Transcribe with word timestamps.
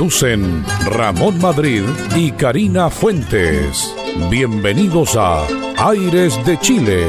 Conducen 0.00 0.64
Ramón 0.86 1.38
Madrid 1.42 1.82
y 2.16 2.32
Karina 2.32 2.88
Fuentes. 2.88 3.94
Bienvenidos 4.30 5.14
a 5.14 5.46
Aires 5.76 6.42
de 6.46 6.58
Chile. 6.58 7.04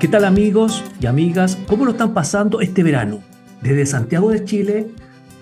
¿Qué 0.00 0.08
tal 0.08 0.24
amigos 0.24 0.82
y 1.00 1.06
amigas? 1.06 1.56
¿Cómo 1.68 1.84
lo 1.84 1.92
están 1.92 2.12
pasando 2.14 2.60
este 2.60 2.82
verano? 2.82 3.20
Desde 3.60 3.86
Santiago 3.86 4.30
de 4.30 4.44
Chile, 4.44 4.88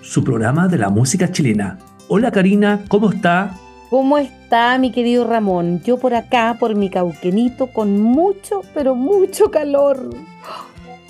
su 0.03 0.23
programa 0.23 0.67
de 0.67 0.77
la 0.77 0.89
música 0.89 1.31
chilena. 1.31 1.79
Hola 2.07 2.31
Karina, 2.31 2.81
¿cómo 2.87 3.09
está? 3.09 3.57
¿Cómo 3.89 4.19
está 4.19 4.77
mi 4.77 4.91
querido 4.91 5.25
Ramón? 5.25 5.81
Yo 5.81 5.97
por 5.97 6.13
acá, 6.13 6.57
por 6.59 6.75
mi 6.75 6.91
cauquenito, 6.91 7.73
con 7.73 7.99
mucho, 7.99 8.61
pero 8.75 8.93
mucho 8.93 9.49
calor. 9.49 10.07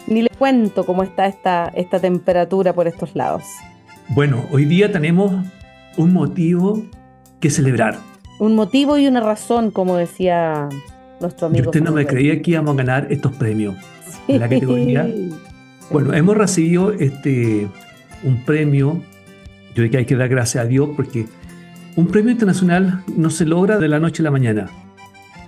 Ni 0.07 0.21
le 0.21 0.29
cuento 0.29 0.85
cómo 0.85 1.03
está 1.03 1.27
esta, 1.27 1.71
esta 1.75 1.99
temperatura 1.99 2.73
por 2.73 2.87
estos 2.87 3.15
lados. 3.15 3.43
Bueno, 4.09 4.45
hoy 4.51 4.65
día 4.65 4.91
tenemos 4.91 5.31
un 5.97 6.13
motivo 6.13 6.83
que 7.39 7.49
celebrar. 7.49 7.97
Un 8.39 8.55
motivo 8.55 8.97
y 8.97 9.07
una 9.07 9.21
razón, 9.21 9.71
como 9.71 9.97
decía 9.97 10.67
nuestro 11.19 11.47
amigo. 11.47 11.63
Y 11.63 11.67
usted 11.67 11.81
no 11.81 11.91
me 11.91 12.05
creía 12.05 12.41
que 12.41 12.51
íbamos 12.51 12.73
a 12.73 12.77
ganar 12.77 13.07
estos 13.09 13.33
premios 13.33 13.75
en 14.27 14.39
la 14.39 14.49
categoría. 14.49 15.07
Bueno, 15.89 16.13
hemos 16.13 16.37
recibido 16.37 16.91
este, 16.93 17.67
un 18.23 18.43
premio. 18.43 19.01
Yo 19.69 19.75
creo 19.75 19.91
que 19.91 19.97
hay 19.97 20.05
que 20.05 20.15
dar 20.15 20.29
gracias 20.29 20.65
a 20.65 20.67
Dios 20.67 20.89
porque 20.95 21.27
un 21.95 22.07
premio 22.07 22.31
internacional 22.31 23.03
no 23.15 23.29
se 23.29 23.45
logra 23.45 23.77
de 23.77 23.87
la 23.87 23.99
noche 23.99 24.21
a 24.21 24.25
la 24.25 24.31
mañana. 24.31 24.69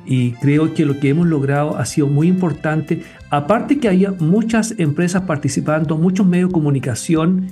Y 0.06 0.32
creo 0.34 0.74
que 0.74 0.86
lo 0.86 1.00
que 1.00 1.10
hemos 1.10 1.28
logrado 1.28 1.78
ha 1.78 1.86
sido 1.86 2.08
muy 2.08 2.28
importante. 2.28 3.04
Aparte 3.30 3.80
que 3.80 3.88
haya 3.88 4.12
muchas 4.12 4.76
empresas 4.78 5.24
participando, 5.24 5.98
muchos 5.98 6.28
medios 6.28 6.50
de 6.50 6.54
comunicación, 6.54 7.48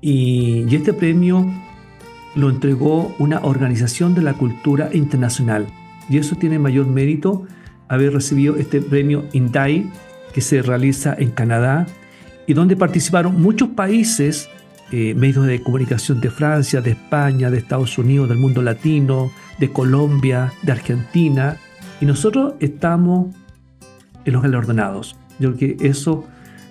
y, 0.00 0.66
este 0.74 0.92
premio 0.92 1.50
lo 2.34 2.50
entregó 2.50 3.14
una 3.18 3.40
organización 3.40 4.14
de 4.14 4.22
la 4.22 4.34
cultura 4.34 4.90
internacional. 4.92 5.66
Y 6.08 6.18
eso 6.18 6.36
tiene 6.36 6.58
mayor 6.58 6.86
mérito 6.86 7.46
haber 7.88 8.12
recibido 8.12 8.56
este 8.56 8.80
premio 8.80 9.24
INDAI 9.32 9.90
que 10.32 10.40
se 10.40 10.60
realiza 10.62 11.14
en 11.18 11.30
Canadá 11.30 11.86
y 12.46 12.54
donde 12.54 12.76
participaron 12.76 13.40
muchos 13.40 13.70
países 13.70 14.48
eh, 14.92 15.14
medios 15.14 15.46
de 15.46 15.60
comunicación 15.62 16.20
de 16.20 16.30
Francia, 16.30 16.80
de 16.80 16.90
España, 16.90 17.50
de 17.50 17.58
Estados 17.58 17.98
Unidos, 17.98 18.28
del 18.28 18.38
mundo 18.38 18.62
latino, 18.62 19.32
de 19.58 19.72
Colombia, 19.72 20.52
de 20.62 20.72
Argentina, 20.72 21.56
y 22.00 22.06
nosotros 22.06 22.54
estamos 22.60 23.34
en 24.24 24.32
los 24.32 24.42
galardonados. 24.42 25.16
Yo 25.38 25.54
creo 25.54 25.76
que 25.76 25.88
eso 25.88 26.24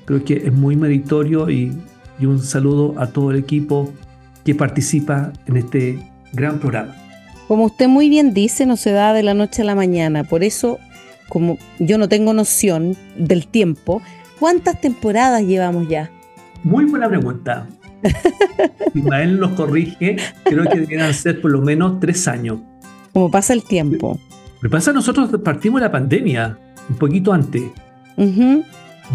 creo 0.06 0.24
que 0.24 0.36
es 0.36 0.54
muy 0.54 0.76
meritorio 0.76 1.50
y, 1.50 1.74
y 2.20 2.26
un 2.26 2.40
saludo 2.40 2.94
a 2.98 3.08
todo 3.08 3.32
el 3.32 3.38
equipo 3.38 3.92
que 4.44 4.56
participa 4.56 5.34
en 5.48 5.58
este 5.58 6.00
gran 6.34 6.60
programa. 6.60 6.96
Como 7.48 7.66
usted 7.66 7.88
muy 7.88 8.10
bien 8.10 8.34
dice, 8.34 8.66
no 8.66 8.76
se 8.76 8.92
da 8.92 9.14
de 9.14 9.24
la 9.24 9.34
noche 9.34 9.62
a 9.62 9.66
la 9.66 9.76
mañana, 9.76 10.24
por 10.24 10.44
eso 10.44 10.80
como 11.30 11.58
yo 11.80 11.98
no 11.98 12.08
tengo 12.08 12.34
noción 12.34 12.96
del 13.18 13.48
tiempo, 13.48 14.02
¿cuántas 14.40 14.80
temporadas 14.80 15.44
llevamos 15.44 15.88
ya? 15.88 16.12
Muy 16.64 16.86
buena 16.86 17.08
pregunta. 17.10 17.68
Ismael 18.94 19.40
nos 19.40 19.52
corrige, 19.52 20.18
creo 20.44 20.64
que 20.70 20.80
deberían 20.80 21.14
ser 21.14 21.42
por 21.42 21.52
lo 21.52 21.62
menos 21.62 22.00
tres 22.00 22.28
años. 22.28 22.60
Como 23.14 23.32
pasa 23.32 23.54
el 23.54 23.64
tiempo. 23.64 24.20
Lo 24.62 24.70
que 24.70 24.70
pasa, 24.70 24.94
nosotros 24.94 25.30
partimos 25.44 25.82
de 25.82 25.88
la 25.88 25.92
pandemia, 25.92 26.58
un 26.90 26.96
poquito 26.98 27.34
antes. 27.34 27.64
Un 28.18 28.64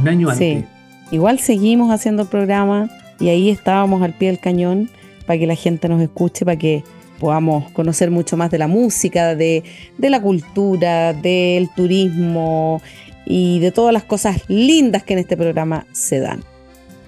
año 0.07 0.29
antes. 0.31 0.65
Igual 1.11 1.41
seguimos 1.41 1.93
haciendo 1.93 2.23
el 2.23 2.29
programa 2.29 2.89
y 3.19 3.29
ahí 3.29 3.51
estábamos 3.51 4.03
al 4.03 4.15
pie 4.15 4.29
del 4.29 4.39
cañón 4.39 4.89
para 5.27 5.39
que 5.39 5.47
la 5.47 5.55
gente 5.55 5.89
nos 5.89 6.01
escuche, 6.01 6.45
para 6.45 6.57
que 6.57 6.85
podamos 7.19 7.71
conocer 7.73 8.11
mucho 8.11 8.37
más 8.37 8.51
de 8.51 8.59
la 8.59 8.67
música, 8.69 9.35
de, 9.35 9.65
de 9.99 10.11
la 10.11 10.23
cultura, 10.23 11.13
del 11.13 11.69
turismo 11.75 12.81
y 13.27 13.61
de 13.61 13.73
todas 13.73 13.93
las 13.93 14.05
cosas 14.05 14.43
lindas 14.49 15.03
que 15.03 15.13
en 15.13 15.19
este 15.21 15.37
programa 15.37 15.87
se 15.93 16.21
dan. 16.21 16.41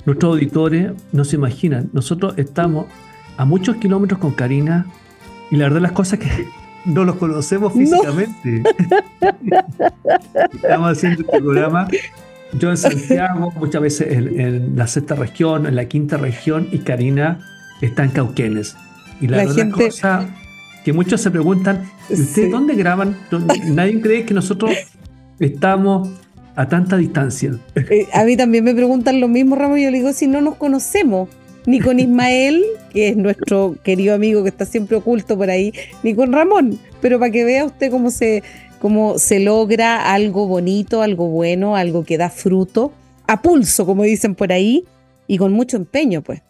Nuestros 0.04 0.34
auditores 0.34 0.92
no 1.12 1.24
se 1.24 1.36
imaginan, 1.36 1.88
nosotros 1.92 2.34
estamos 2.36 2.86
a 3.36 3.44
muchos 3.44 3.76
kilómetros 3.76 4.20
con 4.20 4.32
Karina 4.32 4.86
y 5.50 5.56
la 5.56 5.64
verdad 5.64 5.80
las 5.80 5.92
cosas 5.92 6.18
que 6.18 6.28
no 6.84 7.04
los 7.04 7.16
conocemos 7.16 7.72
físicamente. 7.72 8.62
estamos 10.52 10.92
haciendo 10.92 11.22
este 11.22 11.40
programa 11.40 11.88
yo 12.58 12.70
en 12.70 12.76
Santiago, 12.76 13.52
muchas 13.56 13.82
veces 13.82 14.12
en, 14.12 14.76
la 14.76 14.86
sexta 14.86 15.14
región, 15.14 15.66
en 15.66 15.76
la 15.76 15.86
quinta 15.86 16.16
región, 16.16 16.68
y 16.70 16.78
Karina 16.78 17.40
está 17.80 18.04
en 18.04 18.10
Cauquenes. 18.10 18.76
Y 19.20 19.28
la, 19.28 19.38
verdad 19.38 19.54
gente... 19.54 19.84
cosa 19.84 20.28
que 20.84 20.92
muchos 20.92 21.20
se 21.20 21.30
preguntan, 21.30 21.90
¿y 22.10 22.14
ustedes 22.14 22.50
dónde 22.50 22.74
graban? 22.74 23.16
Nadie 23.66 24.00
cree 24.00 24.24
que 24.24 24.34
nosotros 24.34 24.72
estamos 25.38 26.10
a 26.54 26.68
tanta 26.68 26.96
distancia. 26.96 27.52
Eh, 27.74 28.06
a 28.12 28.24
mí 28.24 28.36
también 28.36 28.64
me 28.64 28.74
preguntan 28.74 29.20
lo 29.20 29.28
mismo, 29.28 29.56
Ramón, 29.56 29.78
y 29.78 29.84
yo 29.84 29.90
le 29.90 29.98
digo, 29.98 30.12
si 30.12 30.26
no 30.26 30.40
nos 30.40 30.56
conocemos, 30.56 31.28
ni 31.66 31.80
con 31.80 32.00
Ismael, 32.00 32.64
que 32.92 33.10
es 33.10 33.16
nuestro 33.16 33.76
querido 33.82 34.14
amigo 34.14 34.42
que 34.42 34.48
está 34.48 34.64
siempre 34.64 34.96
oculto 34.96 35.36
por 35.36 35.50
ahí, 35.50 35.72
ni 36.02 36.14
con 36.14 36.32
Ramón, 36.32 36.78
pero 37.00 37.18
para 37.18 37.30
que 37.30 37.44
vea 37.44 37.64
usted 37.64 37.90
cómo 37.90 38.10
se, 38.10 38.42
cómo 38.78 39.18
se 39.18 39.40
logra 39.40 40.12
algo 40.12 40.46
bonito, 40.46 41.02
algo 41.02 41.28
bueno, 41.28 41.76
algo 41.76 42.04
que 42.04 42.18
da 42.18 42.30
fruto, 42.30 42.92
a 43.26 43.42
pulso, 43.42 43.86
como 43.86 44.02
dicen 44.02 44.34
por 44.34 44.52
ahí, 44.52 44.84
y 45.26 45.38
con 45.38 45.52
mucho 45.52 45.76
empeño, 45.76 46.22
pues. 46.22 46.42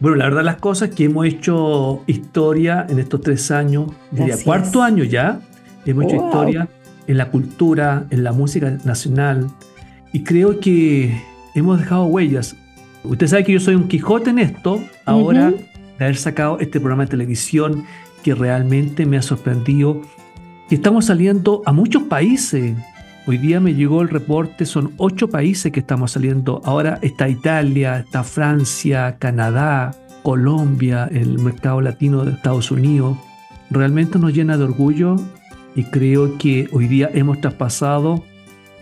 Bueno, 0.00 0.16
la 0.16 0.24
verdad 0.24 0.42
las 0.42 0.56
cosas 0.56 0.90
que 0.90 1.04
hemos 1.04 1.26
hecho 1.26 2.02
historia 2.06 2.86
en 2.88 2.98
estos 2.98 3.20
tres 3.20 3.50
años, 3.50 3.92
diría 4.10 4.36
cuarto 4.42 4.82
año 4.82 5.04
ya, 5.04 5.40
hemos 5.86 6.04
hecho 6.06 6.16
historia 6.16 6.68
en 7.06 7.18
la 7.18 7.30
cultura, 7.30 8.06
en 8.10 8.24
la 8.24 8.32
música 8.32 8.78
nacional. 8.84 9.48
Y 10.12 10.24
creo 10.24 10.60
que 10.60 11.22
hemos 11.54 11.78
dejado 11.78 12.06
huellas. 12.06 12.56
Usted 13.04 13.26
sabe 13.26 13.44
que 13.44 13.52
yo 13.52 13.60
soy 13.60 13.74
un 13.74 13.86
Quijote 13.86 14.30
en 14.30 14.38
esto, 14.38 14.82
ahora 15.04 15.50
de 15.50 16.04
haber 16.04 16.16
sacado 16.16 16.58
este 16.58 16.80
programa 16.80 17.04
de 17.04 17.10
televisión 17.10 17.84
que 18.22 18.34
realmente 18.34 19.04
me 19.04 19.18
ha 19.18 19.22
sorprendido. 19.22 20.00
Y 20.70 20.76
estamos 20.76 21.04
saliendo 21.04 21.62
a 21.66 21.72
muchos 21.72 22.04
países. 22.04 22.74
Hoy 23.26 23.38
día 23.38 23.60
me 23.60 23.74
llegó 23.74 24.00
el 24.00 24.08
reporte, 24.08 24.64
son 24.64 24.92
ocho 24.96 25.28
países 25.28 25.70
que 25.70 25.80
estamos 25.80 26.12
saliendo. 26.12 26.62
Ahora 26.64 26.98
está 27.02 27.28
Italia, 27.28 27.98
está 27.98 28.24
Francia, 28.24 29.16
Canadá, 29.18 29.94
Colombia, 30.22 31.08
el 31.12 31.38
mercado 31.38 31.82
latino 31.82 32.24
de 32.24 32.32
Estados 32.32 32.70
Unidos. 32.70 33.18
Realmente 33.70 34.18
nos 34.18 34.32
llena 34.32 34.56
de 34.56 34.64
orgullo 34.64 35.16
y 35.74 35.84
creo 35.84 36.38
que 36.38 36.68
hoy 36.72 36.88
día 36.88 37.10
hemos 37.12 37.40
traspasado 37.42 38.24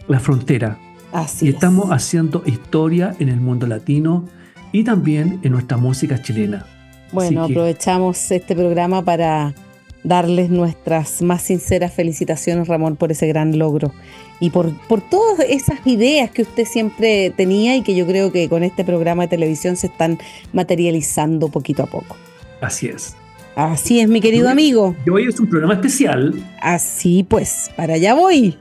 la 0.06 0.20
frontera. 0.20 0.78
Así 1.12 1.46
y 1.46 1.48
estamos 1.50 1.90
haciendo 1.90 2.42
historia 2.46 3.14
en 3.18 3.28
el 3.28 3.40
mundo 3.40 3.66
latino 3.66 4.28
y 4.72 4.84
también 4.84 5.40
en 5.42 5.52
nuestra 5.52 5.76
música 5.76 6.20
chilena. 6.22 6.66
Bueno, 7.12 7.44
aprovechamos 7.44 8.30
este 8.30 8.56
programa 8.56 9.02
para 9.04 9.54
darles 10.02 10.50
nuestras 10.50 11.22
más 11.22 11.42
sinceras 11.42 11.92
felicitaciones, 11.92 12.68
Ramón, 12.68 12.96
por 12.96 13.12
ese 13.12 13.26
gran 13.26 13.58
logro 13.58 13.92
y 14.40 14.50
por, 14.50 14.74
por 14.88 15.00
todas 15.00 15.46
esas 15.48 15.86
ideas 15.86 16.30
que 16.30 16.42
usted 16.42 16.64
siempre 16.64 17.30
tenía 17.30 17.76
y 17.76 17.82
que 17.82 17.94
yo 17.94 18.06
creo 18.06 18.32
que 18.32 18.48
con 18.48 18.64
este 18.64 18.84
programa 18.84 19.24
de 19.24 19.28
televisión 19.28 19.76
se 19.76 19.86
están 19.88 20.18
materializando 20.52 21.48
poquito 21.48 21.84
a 21.84 21.86
poco. 21.86 22.16
Así 22.60 22.88
es. 22.88 23.14
Así 23.54 24.00
es, 24.00 24.08
mi 24.08 24.20
querido 24.20 24.48
amigo. 24.48 24.96
Y 25.06 25.10
hoy 25.10 25.24
es 25.28 25.38
un 25.38 25.46
programa 25.46 25.74
especial. 25.74 26.34
Así 26.60 27.22
pues, 27.28 27.70
para 27.76 27.94
allá 27.94 28.14
voy 28.14 28.56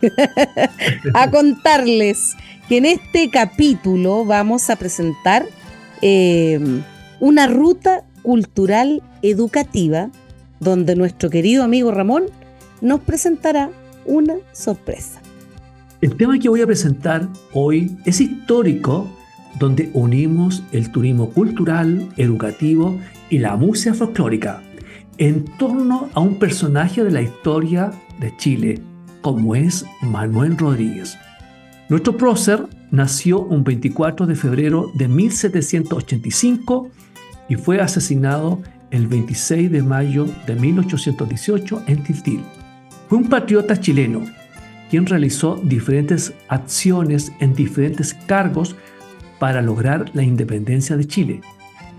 a 1.14 1.32
contarles 1.32 2.36
que 2.68 2.78
en 2.78 2.86
este 2.86 3.30
capítulo 3.30 4.26
vamos 4.26 4.70
a 4.70 4.76
presentar 4.76 5.46
em, 6.02 6.82
una 7.22 7.48
ruta 7.48 8.04
cultural 8.22 9.02
educativa 9.22 10.10
donde 10.60 10.96
nuestro 10.96 11.30
querido 11.30 11.64
amigo 11.64 11.92
Ramón 11.92 12.26
nos 12.82 13.00
presentará 13.00 13.70
una 14.06 14.36
sorpresa. 14.52 15.22
El 16.02 16.18
tema 16.18 16.38
que 16.38 16.50
voy 16.50 16.62
a 16.62 16.68
presentar 16.68 17.30
hoy 17.54 17.96
es 18.06 18.20
histórico, 18.20 19.08
donde 19.58 19.90
unimos 19.94 20.64
el 20.74 20.92
turismo 20.92 21.30
cultural, 21.30 22.10
educativo 22.18 23.00
y 23.30 23.38
la 23.38 23.56
música 23.56 23.94
folclórica 23.94 24.62
en 25.22 25.46
torno 25.46 26.10
a 26.16 26.20
un 26.20 26.40
personaje 26.40 27.04
de 27.04 27.12
la 27.12 27.22
historia 27.22 27.92
de 28.20 28.36
Chile, 28.38 28.82
como 29.22 29.54
es 29.54 29.86
Manuel 30.02 30.58
Rodríguez. 30.58 31.16
Nuestro 31.90 32.18
prócer 32.18 32.66
nació 32.90 33.40
un 33.40 33.64
24 33.64 34.26
de 34.26 34.34
febrero 34.34 34.90
de 34.96 35.08
1785 35.08 36.90
y 37.50 37.56
fue 37.56 37.80
asesinado 37.80 38.64
el 38.90 39.06
26 39.06 39.72
de 39.72 39.84
mayo 39.84 40.26
de 40.48 40.56
1818 40.56 41.84
en 41.86 42.02
Tiltil. 42.04 42.42
Fue 43.08 43.20
un 43.20 43.30
patriota 43.30 43.80
chileno 43.80 44.24
quien 44.90 45.06
realizó 45.06 45.62
diferentes 45.64 46.34
acciones 46.48 47.32
en 47.40 47.54
diferentes 47.54 48.16
cargos 48.26 48.76
para 49.38 49.62
lograr 49.62 50.06
la 50.16 50.24
independencia 50.24 50.98
de 50.98 51.06
Chile, 51.06 51.42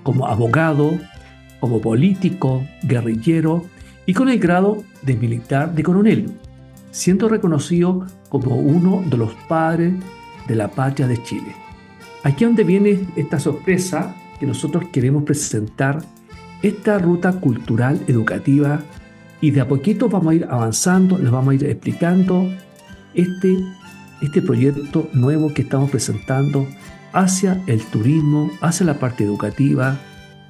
como 0.02 0.26
abogado, 0.26 0.98
como 1.62 1.80
político, 1.80 2.66
guerrillero 2.82 3.64
y 4.04 4.14
con 4.14 4.28
el 4.28 4.40
grado 4.40 4.82
de 5.02 5.14
militar 5.14 5.72
de 5.72 5.84
coronel, 5.84 6.32
siendo 6.90 7.28
reconocido 7.28 8.04
como 8.28 8.56
uno 8.56 9.04
de 9.08 9.16
los 9.16 9.32
padres 9.46 9.94
de 10.48 10.56
la 10.56 10.66
patria 10.66 11.06
de 11.06 11.22
Chile. 11.22 11.54
Aquí 12.24 12.44
donde 12.44 12.64
viene 12.64 13.06
esta 13.14 13.38
sorpresa 13.38 14.12
que 14.40 14.46
nosotros 14.46 14.86
queremos 14.92 15.22
presentar, 15.22 16.02
esta 16.62 16.98
ruta 16.98 17.30
cultural 17.34 18.00
educativa 18.08 18.80
y 19.40 19.52
de 19.52 19.60
a 19.60 19.68
poquito 19.68 20.08
vamos 20.08 20.32
a 20.32 20.34
ir 20.34 20.48
avanzando, 20.50 21.16
les 21.16 21.30
vamos 21.30 21.52
a 21.52 21.54
ir 21.54 21.64
explicando 21.66 22.50
este, 23.14 23.56
este 24.20 24.42
proyecto 24.42 25.08
nuevo 25.12 25.54
que 25.54 25.62
estamos 25.62 25.92
presentando 25.92 26.66
hacia 27.12 27.62
el 27.68 27.84
turismo, 27.84 28.50
hacia 28.60 28.84
la 28.84 28.98
parte 28.98 29.22
educativa. 29.22 30.00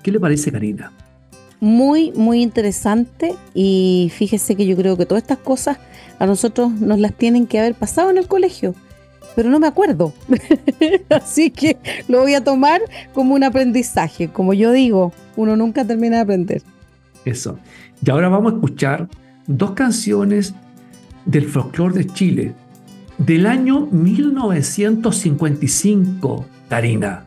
¿Qué 0.03 0.11
le 0.11 0.19
parece, 0.19 0.51
Karina? 0.51 0.91
Muy, 1.63 2.13
muy 2.17 2.43
interesante 2.43 3.37
y 3.55 4.11
fíjese 4.13 4.57
que 4.57 4.67
yo 4.67 4.75
creo 4.75 4.97
que 4.97 5.07
todas 5.07 5.23
estas 5.23 5.39
cosas 5.39 5.79
a 6.19 6.27
nosotros 6.27 6.73
nos 6.73 6.99
las 6.99 7.15
tienen 7.15 7.47
que 7.47 7.61
haber 7.61 7.77
pasado 7.77 8.11
en 8.11 8.19
el 8.19 8.27
colegio, 8.27 8.75
pero 9.37 9.49
no 9.49 9.61
me 9.61 9.69
acuerdo. 9.69 10.13
Así 11.09 11.53
que 11.53 11.77
lo 12.09 12.23
voy 12.23 12.35
a 12.35 12.43
tomar 12.43 12.81
como 13.15 13.37
un 13.37 13.45
aprendizaje. 13.45 14.27
Como 14.27 14.55
yo 14.55 14.73
digo, 14.73 15.13
uno 15.37 15.55
nunca 15.55 15.85
termina 15.85 16.17
de 16.17 16.23
aprender. 16.23 16.63
Eso. 17.25 17.61
Y 18.05 18.11
ahora 18.11 18.29
vamos 18.29 18.55
a 18.55 18.57
escuchar 18.57 19.09
dos 19.47 19.71
canciones 19.71 20.55
del 21.27 21.49
folclore 21.49 21.95
de 21.95 22.07
Chile 22.07 22.55
del 23.19 23.47
año 23.47 23.87
1955, 23.93 26.45
Karina. 26.69 27.25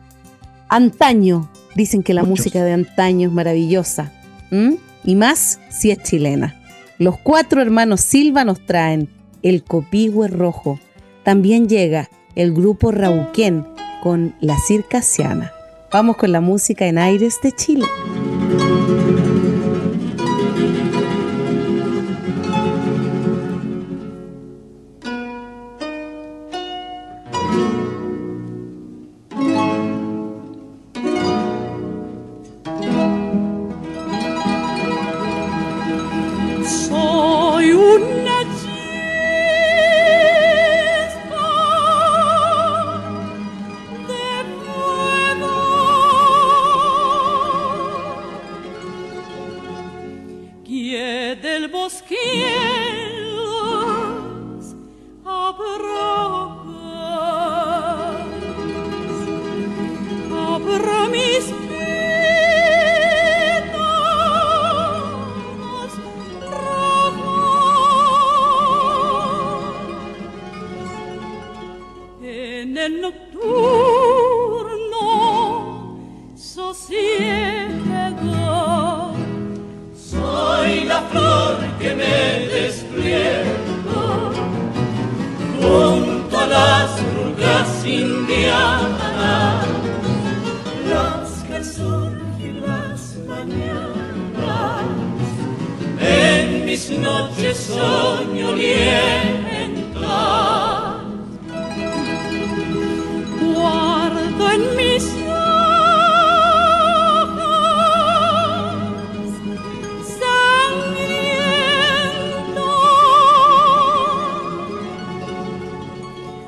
Antaño. 0.68 1.48
Dicen 1.74 2.02
que 2.02 2.12
la 2.12 2.22
música 2.22 2.62
de 2.62 2.74
antaño 2.74 3.28
es 3.28 3.34
maravillosa. 3.34 4.12
Y 4.50 5.14
más 5.14 5.60
si 5.70 5.90
es 5.90 6.02
chilena. 6.02 6.60
Los 6.98 7.18
cuatro 7.18 7.60
hermanos 7.60 8.00
Silva 8.00 8.44
nos 8.44 8.64
traen 8.64 9.08
El 9.42 9.62
Copihue 9.62 10.28
Rojo. 10.28 10.80
También 11.24 11.68
llega 11.68 12.08
el 12.34 12.52
grupo 12.52 12.90
Rauquén 12.90 13.66
con 14.02 14.34
La 14.40 14.56
Circasiana. 14.58 15.52
Vamos 15.92 16.16
con 16.16 16.32
la 16.32 16.40
música 16.40 16.86
en 16.86 16.98
aires 16.98 17.38
de 17.42 17.52
Chile. 17.52 17.86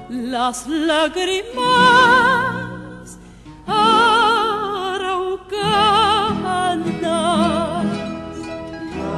las 0.08 0.66
lágrimas 0.66 1.46
araucanas. 3.66 3.98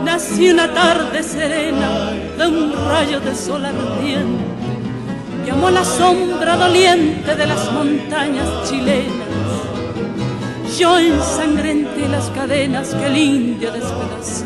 Nació 0.05 0.53
una 0.55 0.73
tarde 0.75 1.23
serena 1.23 2.11
de 2.37 2.47
un 2.47 2.73
rayo 2.89 3.21
de 3.21 3.35
sol 3.35 3.65
ardiente, 3.65 4.45
llamó 5.47 5.71
la 5.71 5.85
sombra 5.85 6.57
doliente 6.57 7.37
de 7.37 7.47
las 7.47 7.73
montañas 7.73 8.69
chilenas. 8.69 9.29
Yo 10.79 10.99
ensangrenté 10.99 12.09
las 12.09 12.31
cadenas 12.31 12.95
que 12.95 13.07
el 13.07 13.17
indio 13.17 13.71
despedazó, 13.71 14.45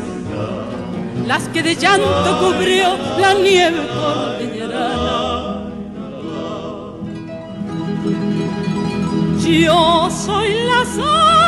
las 1.25 1.47
que 1.49 1.63
de 1.63 1.75
llanto 1.75 2.39
cubrió 2.39 2.97
la 3.19 3.33
nieve 3.33 3.81
por 3.81 4.34
Yo 9.45 10.09
soy 10.09 10.53
la 10.65 10.85
sal. 10.85 11.44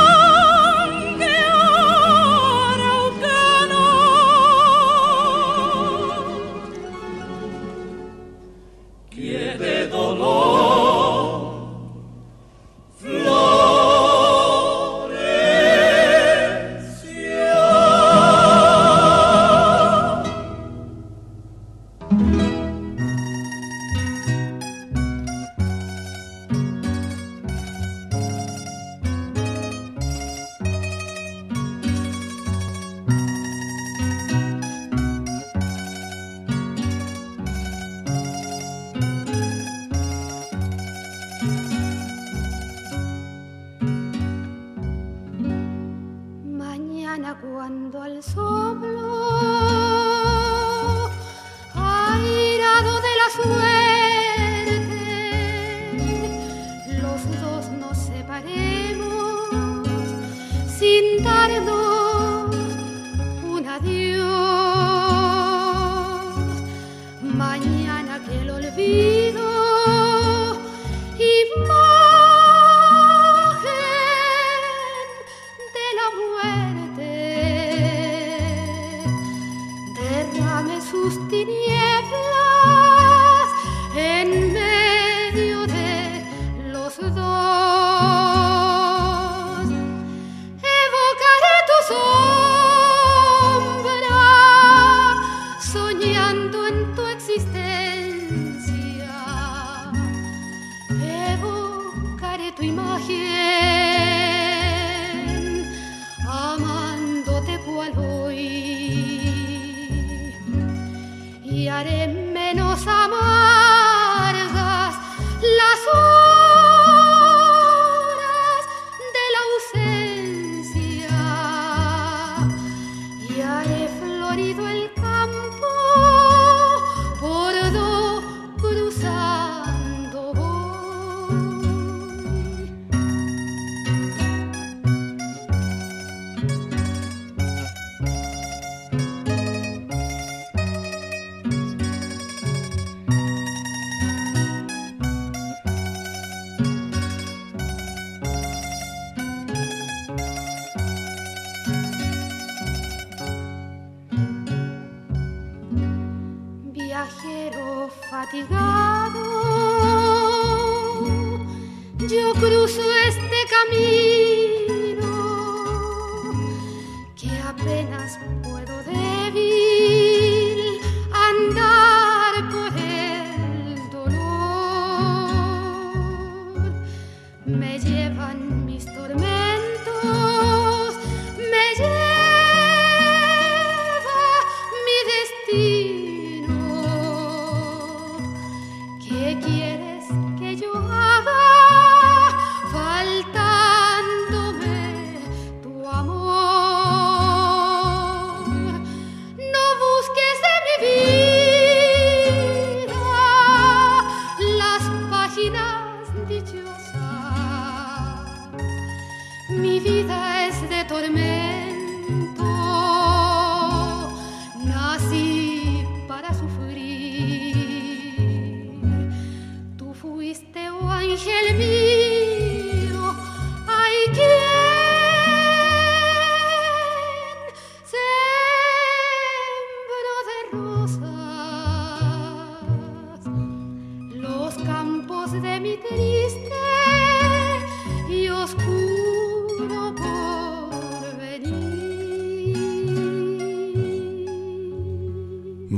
que 68.19 68.41
el 68.41 68.50
olvido 68.50 69.43
y 71.19 71.67
más 71.67 71.87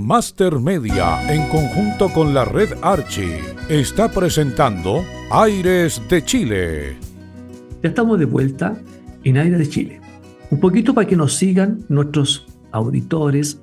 Master 0.10 0.58
Media, 0.58 1.32
en 1.32 1.48
conjunto 1.50 2.10
con 2.10 2.34
la 2.34 2.44
red 2.44 2.70
Archie, 2.82 3.42
está 3.70 4.10
presentando 4.10 5.06
Aires 5.30 6.02
de 6.10 6.26
Chile. 6.26 6.98
Ya 7.84 7.90
estamos 7.90 8.18
de 8.18 8.26
vuelta 8.26 8.76
en 9.24 9.38
Aires 9.38 9.60
de 9.60 9.70
Chile. 9.70 10.02
Un 10.50 10.60
poquito 10.60 10.96
para 10.96 11.06
que 11.06 11.16
nos 11.16 11.36
sigan 11.36 11.86
nuestros 11.90 12.48
auditores. 12.72 13.62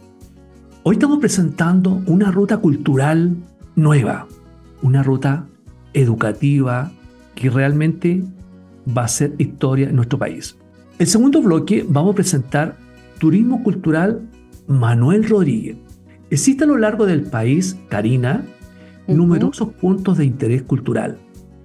Hoy 0.85 0.95
estamos 0.95 1.19
presentando 1.19 2.01
una 2.07 2.31
ruta 2.31 2.59
cultural 2.59 3.35
nueva, 3.75 4.29
una 4.83 5.03
ruta 5.03 5.49
educativa 5.95 6.93
que 7.35 7.51
realmente 7.51 8.23
va 8.97 9.07
a 9.07 9.09
ser 9.09 9.35
historia 9.39 9.89
en 9.89 9.97
nuestro 9.97 10.17
país. 10.17 10.57
El 11.01 11.09
segundo 11.09 11.43
bloque 11.43 11.85
vamos 11.89 12.13
a 12.13 12.15
presentar 12.15 12.77
Turismo 13.19 13.65
Cultural 13.65 14.23
Manuel 14.69 15.29
Rodríguez. 15.29 15.86
Existe 16.31 16.65
a 16.65 16.67
lo 16.67 16.77
largo 16.77 17.07
del 17.07 17.23
país, 17.23 17.77
Karina, 17.89 18.45
numerosos 19.07 19.69
puntos 19.69 20.19
de 20.19 20.25
interés 20.25 20.63
cultural, 20.63 21.19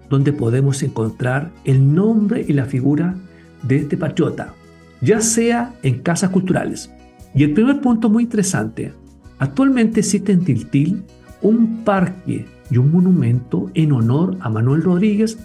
donde 0.10 0.34
podemos 0.34 0.84
encontrar 0.84 1.52
el 1.64 1.94
nombre 1.94 2.46
y 2.48 2.54
la 2.54 2.66
figura 2.66 3.16
de 3.64 3.78
este 3.78 3.98
patriota, 3.98 4.54
ya 5.02 5.22
sea 5.22 5.74
en 5.82 6.00
casas 6.00 6.30
culturales. 6.30 6.92
Y 7.34 7.44
el 7.44 7.54
primer 7.54 7.82
punto 7.82 8.10
muy 8.10 8.24
interesante, 8.24 8.94
actualmente 9.40 10.02
existe 10.02 10.32
en 10.32 10.44
Tiltil 10.44 11.04
un 11.42 11.84
parque 11.84 12.46
y 12.70 12.78
un 12.78 12.92
monumento 12.92 13.72
en 13.74 13.92
honor 13.94 14.38
a 14.42 14.50
Manuel 14.50 14.84
Rodríguez, 14.84 15.40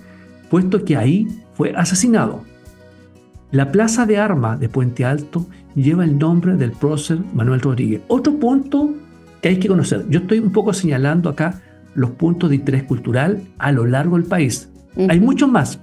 puesto 0.51 0.85
que 0.85 0.97
ahí 0.97 1.27
fue 1.55 1.73
asesinado. 1.75 2.43
La 3.51 3.73
Plaza 3.73 4.05
de 4.05 4.19
Armas 4.19 4.61
de 4.61 4.69
Puente 4.69 5.05
Alto 5.05 5.47
lleva 5.75 6.05
el 6.05 6.19
nombre 6.19 6.57
del 6.57 6.73
prócer 6.73 7.19
Manuel 7.33 7.61
Rodríguez. 7.61 8.03
Otro 8.09 8.39
punto 8.39 8.95
que 9.41 9.49
hay 9.49 9.59
que 9.59 9.69
conocer. 9.69 10.07
Yo 10.09 10.21
estoy 10.21 10.39
un 10.39 10.53
poco 10.53 10.73
señalando 10.73 11.29
acá 11.29 11.61
los 11.95 12.11
puntos 12.11 12.51
de 12.51 12.57
interés 12.57 12.85
cultural 12.85 13.43
a 13.59 13.73
lo 13.73 13.87
largo 13.87 14.17
del 14.17 14.27
país. 14.27 14.71
Hay 15.09 15.21
muchos 15.21 15.51
más. 15.51 15.81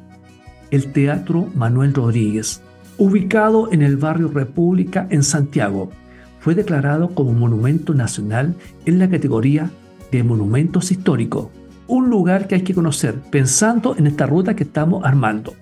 El 0.71 0.91
Teatro 0.91 1.49
Manuel 1.55 1.93
Rodríguez, 1.93 2.61
ubicado 2.97 3.71
en 3.71 3.81
el 3.81 3.97
barrio 3.97 4.27
República 4.27 5.07
en 5.09 5.23
Santiago, 5.23 5.91
fue 6.39 6.55
declarado 6.55 7.15
como 7.15 7.31
monumento 7.31 7.93
nacional 7.93 8.55
en 8.85 8.99
la 8.99 9.09
categoría 9.09 9.69
de 10.11 10.23
monumentos 10.23 10.91
históricos. 10.91 11.47
Un 11.87 12.09
lugar 12.09 12.47
que 12.47 12.55
hay 12.55 12.61
que 12.61 12.73
conocer 12.73 13.15
pensando 13.31 13.95
en 13.97 14.07
esta 14.07 14.25
ruta 14.25 14.55
que 14.55 14.63
estamos 14.63 15.05
armando. 15.05 15.53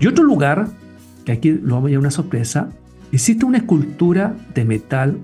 Y 0.00 0.06
otro 0.06 0.24
lugar, 0.24 0.68
que 1.24 1.32
aquí 1.32 1.52
lo 1.52 1.74
vamos 1.76 1.88
a 1.88 1.90
llevar 1.90 2.00
una 2.00 2.10
sorpresa, 2.10 2.70
existe 3.12 3.44
una 3.44 3.58
escultura 3.58 4.34
de 4.54 4.64
metal 4.64 5.18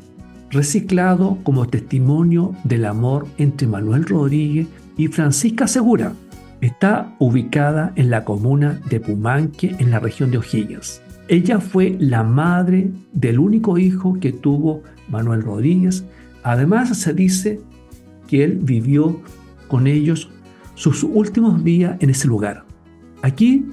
reciclado 0.53 1.39
como 1.43 1.67
testimonio 1.67 2.55
del 2.65 2.85
amor 2.85 3.27
entre 3.39 3.67
Manuel 3.67 4.05
Rodríguez 4.05 4.69
y 4.97 5.09
Francisca 5.09 5.67
Segura. 5.67 6.13
Está 6.61 7.17
ubicada 7.19 7.93
en 7.97 8.11
la 8.11 8.25
comuna 8.25 8.79
de 8.89 9.01
Pumanque, 9.01 9.75
en 9.79 9.91
la 9.91 9.99
región 9.99 10.31
de 10.31 10.39
O'Higgins. 10.39 11.01
Ella 11.29 11.59
fue 11.59 11.97
la 11.99 12.23
madre 12.23 12.93
del 13.13 13.39
único 13.39 13.79
hijo 13.79 14.19
que 14.21 14.33
tuvo 14.33 14.83
Manuel 15.09 15.43
Rodríguez. 15.43 16.05
Además, 16.43 16.97
se 16.97 17.15
dice 17.15 17.61
que 18.29 18.45
él 18.45 18.59
vivió 18.63 19.21
con 19.69 19.87
ellos 19.87 20.31
sus 20.75 21.03
últimos 21.03 21.65
días 21.65 21.97
en 22.01 22.11
ese 22.11 22.29
lugar. 22.29 22.65
Aquí 23.23 23.65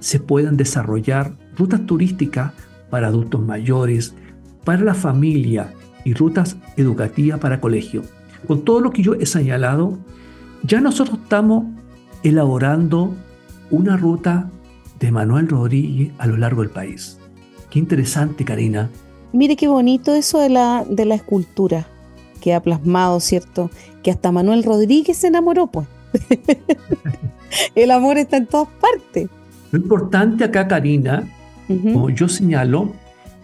se 0.00 0.18
pueden 0.18 0.56
desarrollar 0.56 1.36
rutas 1.56 1.84
turísticas 1.86 2.52
para 2.90 3.08
adultos 3.08 3.44
mayores, 3.44 4.14
para 4.64 4.82
la 4.82 4.94
familia 4.94 5.72
y 6.04 6.14
rutas 6.14 6.56
educativas 6.76 7.38
para 7.40 7.60
colegio. 7.60 8.02
Con 8.46 8.64
todo 8.64 8.80
lo 8.80 8.90
que 8.90 9.02
yo 9.02 9.14
he 9.14 9.26
señalado, 9.26 9.98
ya 10.62 10.80
nosotros 10.80 11.18
estamos 11.22 11.64
elaborando 12.22 13.14
una 13.70 13.96
ruta 13.96 14.50
de 15.00 15.10
Manuel 15.10 15.48
Rodríguez 15.48 16.12
a 16.18 16.26
lo 16.26 16.36
largo 16.36 16.62
del 16.62 16.70
país. 16.70 17.18
Qué 17.70 17.78
interesante, 17.78 18.44
Karina. 18.44 18.90
Mire 19.32 19.56
qué 19.56 19.66
bonito 19.66 20.14
eso 20.14 20.40
de 20.40 20.50
la, 20.50 20.84
de 20.88 21.04
la 21.04 21.14
escultura. 21.14 21.86
queda 22.40 22.60
plasmado, 22.60 23.18
¿cierto? 23.20 23.70
Que 24.02 24.10
hasta 24.10 24.30
Manuel 24.30 24.62
Rodríguez 24.62 25.16
se 25.16 25.28
enamoró, 25.28 25.68
pues. 25.68 25.88
el 27.74 27.90
amor 27.90 28.18
está 28.18 28.36
en 28.36 28.46
todas 28.46 28.68
partes. 28.80 29.28
Lo 29.70 29.78
importante 29.78 30.44
acá, 30.44 30.68
Karina, 30.68 31.24
como 31.66 32.10
yo 32.10 32.28
señalo, 32.28 32.92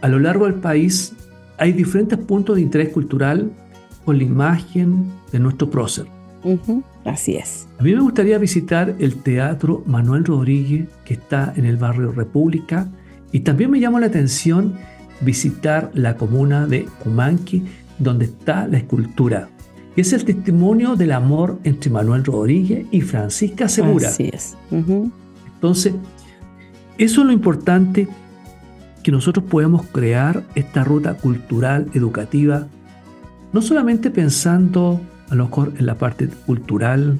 a 0.02 0.08
lo 0.08 0.18
largo 0.18 0.44
del 0.44 0.56
país 0.56 1.14
hay 1.58 1.72
diferentes 1.72 2.18
puntos 2.18 2.56
de 2.56 2.62
interés 2.62 2.90
cultural 2.90 3.50
con 4.04 4.16
la 4.16 4.24
imagen 4.24 5.10
de 5.32 5.38
nuestro 5.38 5.68
prócer. 5.68 6.06
Así 7.04 7.34
es. 7.34 7.66
A 7.78 7.82
mí 7.82 7.94
me 7.94 8.00
gustaría 8.00 8.38
visitar 8.38 8.94
el 8.98 9.16
Teatro 9.16 9.82
Manuel 9.86 10.24
Rodríguez, 10.24 10.88
que 11.04 11.14
está 11.14 11.52
en 11.56 11.64
el 11.64 11.76
barrio 11.76 12.12
República, 12.12 12.88
y 13.32 13.40
también 13.40 13.70
me 13.70 13.80
llamó 13.80 13.98
la 13.98 14.06
atención 14.06 14.74
visitar 15.20 15.90
la 15.94 16.16
comuna 16.16 16.66
de 16.66 16.86
Cumanqui, 17.02 17.64
donde 17.98 18.26
está 18.26 18.66
la 18.68 18.78
escultura. 18.78 19.48
Es 19.96 20.12
el 20.12 20.24
testimonio 20.24 20.94
del 20.94 21.10
amor 21.10 21.58
entre 21.64 21.90
Manuel 21.90 22.24
Rodríguez 22.24 22.86
y 22.92 23.00
Francisca 23.00 23.68
Segura. 23.68 24.08
Así 24.08 24.30
es. 24.32 24.56
Entonces, 24.70 25.94
eso 26.98 27.20
es 27.20 27.26
lo 27.26 27.32
importante 27.32 28.06
que 29.08 29.12
nosotros 29.12 29.46
podemos 29.46 29.86
crear 29.86 30.44
esta 30.54 30.84
ruta 30.84 31.14
cultural, 31.14 31.90
educativa, 31.94 32.66
no 33.54 33.62
solamente 33.62 34.10
pensando 34.10 35.00
a 35.30 35.34
lo 35.34 35.46
mejor 35.46 35.72
en 35.78 35.86
la 35.86 35.94
parte 35.94 36.28
cultural, 36.44 37.18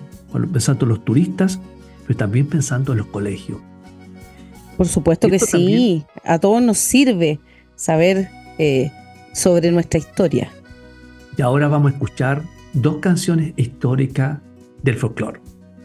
pensando 0.53 0.85
en 0.85 0.91
los 0.91 1.03
turistas, 1.03 1.59
pero 2.07 2.19
también 2.19 2.47
pensando 2.47 2.93
en 2.93 2.99
los 2.99 3.07
colegios. 3.07 3.63
Por 4.77 4.87
supuesto 4.87 5.31
que 5.31 5.39
sí, 5.39 6.05
a 6.25 6.39
todos 6.39 6.61
nos 6.61 6.77
sirve 6.77 7.41
saber 7.75 8.29
eh, 8.59 8.93
sobre 9.33 9.73
nuestra 9.73 9.99
historia. 9.99 10.51
Y 11.39 11.41
ahora 11.41 11.69
vamos 11.69 11.93
a 11.93 11.95
escuchar 11.95 12.43
dos 12.75 12.99
canciones 12.99 13.55
históricas 13.57 14.41
del 14.83 14.97
folclore. 14.97 15.41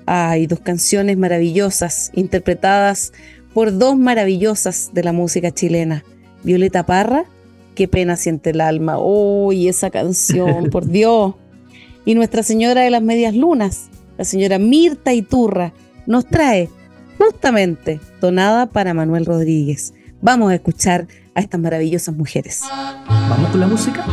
Hay 0.06 0.48
dos 0.48 0.60
canciones 0.60 1.18
maravillosas, 1.18 2.12
interpretadas 2.14 3.14
por 3.54 3.78
dos 3.78 3.98
maravillosas 3.98 4.92
de 4.94 5.04
la 5.04 5.14
música 5.14 5.52
chilena. 5.52 6.04
Violeta 6.44 6.86
Parra, 6.86 7.26
Qué 7.76 7.88
pena 7.88 8.16
siente 8.16 8.52
el 8.52 8.62
alma. 8.62 9.00
¡Uy, 9.00 9.68
esa 9.68 9.90
canción, 9.90 10.66
por 10.72 10.88
Dios! 10.88 11.36
Y 12.06 12.16
Nuestra 12.16 12.44
Señora 12.44 12.82
de 12.82 12.90
las 12.90 13.02
Medias 13.02 13.36
Lunas, 13.36 13.90
la 14.18 14.26
señora 14.26 14.60
Mirta 14.60 15.14
Iturra, 15.14 15.74
nos 16.06 16.28
trae 16.28 16.70
justamente 17.18 18.02
donada 18.20 18.66
para 18.66 18.94
Manuel 18.94 19.26
Rodríguez. 19.26 19.94
Vamos 20.22 20.52
a 20.52 20.56
escuchar 20.56 21.08
a 21.34 21.40
estas 21.40 21.60
maravillosas 21.60 22.16
mujeres. 22.16 22.62
¿Vamos 23.08 23.50
con 23.52 23.60
la 23.60 23.68
música? 23.68 24.06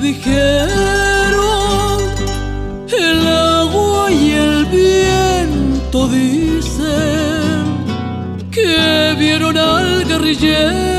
Dijeron, 0.00 1.40
el 2.88 3.26
agua 3.26 4.10
y 4.10 4.32
el 4.32 4.64
viento 4.66 6.08
dicen 6.08 7.64
que 8.50 9.14
vieron 9.18 9.56
al 9.56 10.04
guerrillero. 10.06 10.89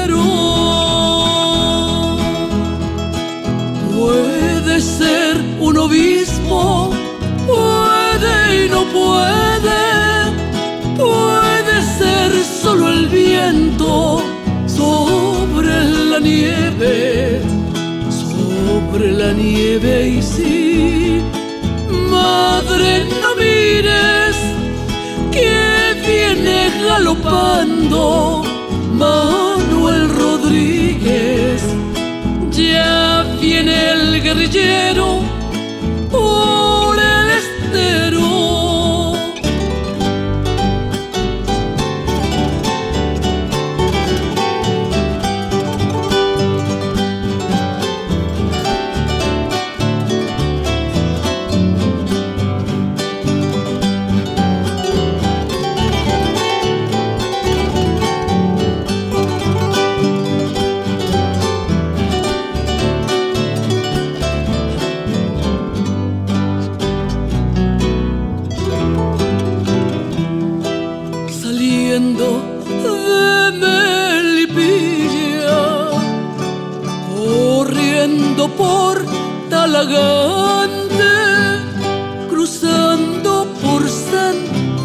Cruzando 82.29 83.47
por 83.63 83.81
San 83.89 84.35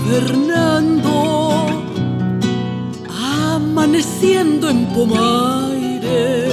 Fernando, 0.08 1.66
amaneciendo 3.10 4.70
en 4.70 4.86
Pomaire, 4.94 6.48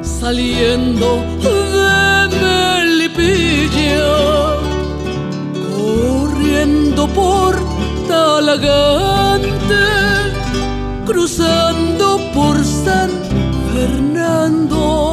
saliendo 0.00 1.24
de 1.42 2.28
Melipilla 2.40 3.40
corriendo 5.76 7.08
por 7.08 7.58
Talagante, 8.06 9.86
cruzando 11.04 12.20
por 12.32 12.64
San 12.64 13.10
Fernando, 13.74 15.09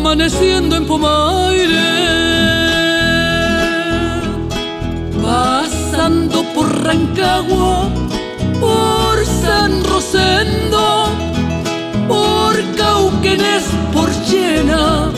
amaneciendo 0.00 0.76
en 0.76 0.86
Pomaire, 0.86 1.76
pasando 5.22 6.42
por 6.54 6.66
Rancagua, 6.86 7.90
por 8.58 9.26
San 9.26 9.84
Rosendo, 9.84 11.06
por 12.08 12.54
Cauquenes, 12.78 13.64
por 13.92 14.08
Llena, 14.26 15.12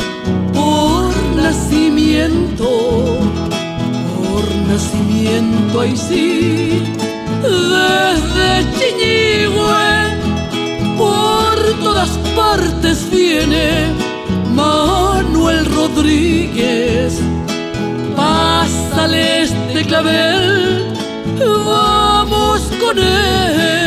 por 0.52 1.14
Nacimiento. 1.36 2.68
Por 4.18 4.44
nacimiento, 4.66 5.80
ahí 5.80 5.96
sí, 5.96 6.82
desde 7.42 8.48
Chiñigüe, 8.76 9.94
por 10.96 11.56
todas 11.84 12.10
partes 12.34 13.10
viene 13.10 14.01
Manuel 14.54 15.66
Rodríguez. 15.66 17.20
Pásale 18.16 19.42
este 19.42 19.84
clavel, 19.84 20.92
vamos 21.66 22.60
con 22.80 22.98
él. 22.98 23.81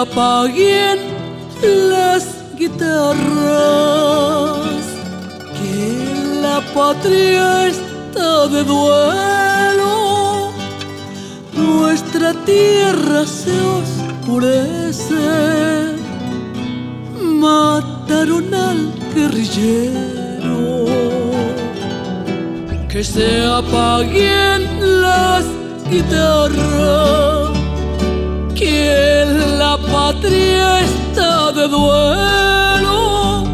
Apaguen 0.00 0.98
las 1.62 2.24
guitarras, 2.56 3.26
que 5.58 5.80
la 6.40 6.58
patria 6.74 7.66
está 7.66 8.46
de 8.48 8.64
duelo, 8.64 10.52
nuestra 11.52 12.32
tierra 12.46 13.26
se 13.26 13.54
oscurece, 13.80 15.16
mataron 17.22 18.54
al 18.54 18.92
guerrillero, 19.14 20.86
que 22.88 23.04
se 23.04 23.44
apaguen 23.44 24.60
las 25.02 25.44
guitarras 25.90 27.50
que 28.60 29.24
patria 29.92 30.80
está 30.80 31.52
de 31.52 31.68
duelo, 31.68 33.44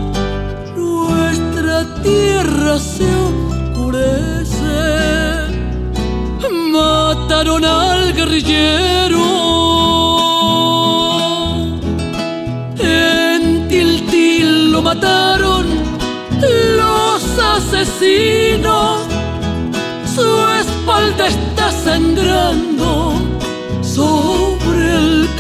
nuestra 0.77 1.85
tierra 2.03 2.79
se 2.79 3.07
oscurece, 3.15 4.75
mataron 6.73 7.65
al 7.65 8.13
guerrillero. 8.15 8.96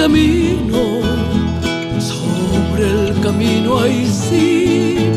Camino, 0.07 1.01
sobre 1.99 2.85
el 2.88 3.21
camino, 3.21 3.81
ahí 3.81 4.07
sí, 4.07 5.11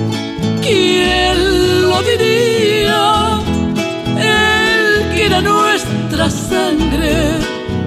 ¿quién 0.63 1.81
lo 1.83 2.01
diría? 2.01 3.39
Él 4.17 5.13
que 5.13 5.25
era 5.27 5.41
nuestra 5.41 6.27
sangre, 6.31 7.13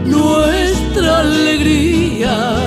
nuestra 0.05 1.19
alegría. 1.19 2.62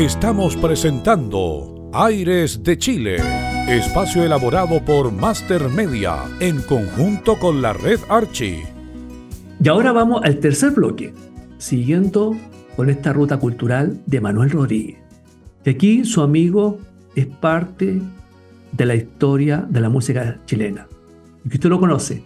Estamos 0.00 0.56
presentando 0.56 1.90
Aires 1.92 2.62
de 2.62 2.78
Chile, 2.78 3.18
espacio 3.68 4.24
elaborado 4.24 4.82
por 4.82 5.12
Master 5.12 5.68
Media 5.68 6.24
en 6.40 6.62
conjunto 6.62 7.38
con 7.38 7.60
la 7.60 7.74
red 7.74 8.00
Archie. 8.08 8.64
Y 9.62 9.68
ahora 9.68 9.92
vamos 9.92 10.22
al 10.24 10.38
tercer 10.38 10.70
bloque, 10.70 11.12
siguiendo 11.58 12.34
con 12.76 12.88
esta 12.88 13.12
ruta 13.12 13.36
cultural 13.36 14.00
de 14.06 14.22
Manuel 14.22 14.48
Rodríguez. 14.48 14.96
Y 15.66 15.68
aquí 15.68 16.04
su 16.06 16.22
amigo 16.22 16.78
es 17.14 17.26
parte 17.26 18.00
de 18.72 18.86
la 18.86 18.94
historia 18.94 19.66
de 19.68 19.82
la 19.82 19.90
música 19.90 20.38
chilena. 20.46 20.86
Y 21.44 21.50
que 21.50 21.56
usted 21.56 21.68
lo 21.68 21.78
conoce. 21.78 22.22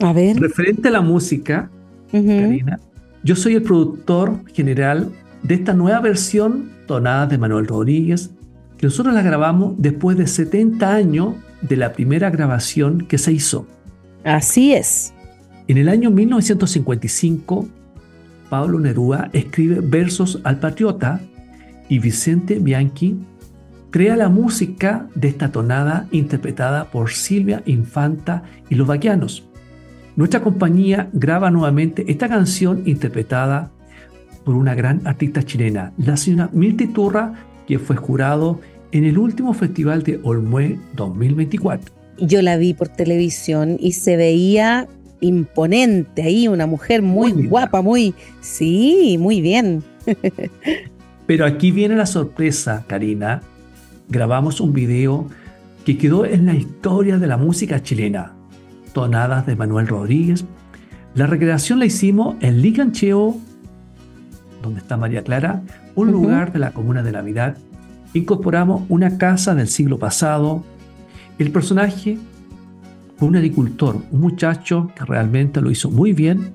A 0.00 0.14
ver. 0.14 0.40
Referente 0.40 0.88
a 0.88 0.92
la 0.92 1.02
música, 1.02 1.70
Karina, 2.10 2.80
yo 3.22 3.36
soy 3.36 3.56
el 3.56 3.62
productor 3.62 4.50
general 4.54 5.12
de 5.42 5.56
esta 5.56 5.74
nueva 5.74 6.00
versión 6.00 6.77
tonada 6.88 7.28
de 7.28 7.38
Manuel 7.38 7.68
Rodríguez, 7.68 8.32
que 8.76 8.86
nosotros 8.86 9.14
la 9.14 9.22
grabamos 9.22 9.74
después 9.78 10.18
de 10.18 10.26
70 10.26 10.92
años 10.92 11.34
de 11.60 11.76
la 11.76 11.92
primera 11.92 12.30
grabación 12.30 13.06
que 13.06 13.18
se 13.18 13.32
hizo. 13.32 13.66
Así 14.24 14.72
es. 14.74 15.14
En 15.68 15.78
el 15.78 15.88
año 15.88 16.10
1955, 16.10 17.68
Pablo 18.50 18.80
Neruda 18.80 19.30
escribe 19.32 19.80
versos 19.80 20.40
al 20.42 20.58
patriota 20.58 21.20
y 21.88 22.00
Vicente 22.00 22.58
Bianchi 22.58 23.16
crea 23.90 24.16
la 24.16 24.28
música 24.28 25.06
de 25.14 25.28
esta 25.28 25.50
tonada 25.50 26.08
interpretada 26.10 26.90
por 26.90 27.10
Silvia 27.10 27.62
Infanta 27.66 28.42
y 28.68 28.74
los 28.74 28.86
vaquianos. 28.86 29.44
Nuestra 30.16 30.40
compañía 30.40 31.08
graba 31.12 31.50
nuevamente 31.50 32.04
esta 32.08 32.28
canción 32.28 32.82
interpretada 32.86 33.70
por 34.48 34.56
una 34.56 34.74
gran 34.74 35.06
artista 35.06 35.42
chilena, 35.42 35.92
la 35.98 36.16
señora 36.16 36.48
Mirti 36.54 36.86
Turra, 36.86 37.34
que 37.66 37.78
fue 37.78 37.96
jurado 37.96 38.58
en 38.92 39.04
el 39.04 39.18
último 39.18 39.52
festival 39.52 40.02
de 40.04 40.20
Olmué 40.22 40.78
2024. 40.96 41.94
Yo 42.18 42.40
la 42.40 42.56
vi 42.56 42.72
por 42.72 42.88
televisión 42.88 43.76
y 43.78 43.92
se 43.92 44.16
veía 44.16 44.88
imponente 45.20 46.22
ahí, 46.22 46.48
una 46.48 46.66
mujer 46.66 47.02
muy, 47.02 47.34
Muy 47.34 47.46
guapa, 47.46 47.82
muy... 47.82 48.14
Sí, 48.40 49.18
muy 49.20 49.42
bien. 49.42 49.84
Pero 51.26 51.44
aquí 51.44 51.70
viene 51.70 51.94
la 51.94 52.06
sorpresa, 52.06 52.86
Karina. 52.86 53.42
Grabamos 54.08 54.62
un 54.62 54.72
video 54.72 55.28
que 55.84 55.98
quedó 55.98 56.24
en 56.24 56.46
la 56.46 56.54
historia 56.54 57.18
de 57.18 57.26
la 57.26 57.36
música 57.36 57.82
chilena. 57.82 58.32
Tonadas 58.94 59.44
de 59.44 59.56
Manuel 59.56 59.88
Rodríguez. 59.88 60.46
La 61.14 61.26
recreación 61.26 61.80
la 61.80 61.84
hicimos 61.84 62.36
en 62.40 62.62
Licancheo, 62.62 63.36
donde 64.62 64.80
está 64.80 64.96
María 64.96 65.22
Clara, 65.22 65.62
un 65.94 66.10
lugar 66.10 66.52
de 66.52 66.58
la 66.58 66.72
comuna 66.72 67.02
de 67.02 67.12
Navidad. 67.12 67.56
Incorporamos 68.14 68.82
una 68.88 69.18
casa 69.18 69.54
del 69.54 69.68
siglo 69.68 69.98
pasado. 69.98 70.64
El 71.38 71.50
personaje 71.52 72.18
fue 73.16 73.28
un 73.28 73.36
agricultor, 73.36 73.96
un 74.10 74.20
muchacho 74.20 74.90
que 74.94 75.04
realmente 75.04 75.60
lo 75.60 75.70
hizo 75.70 75.90
muy 75.90 76.12
bien. 76.12 76.54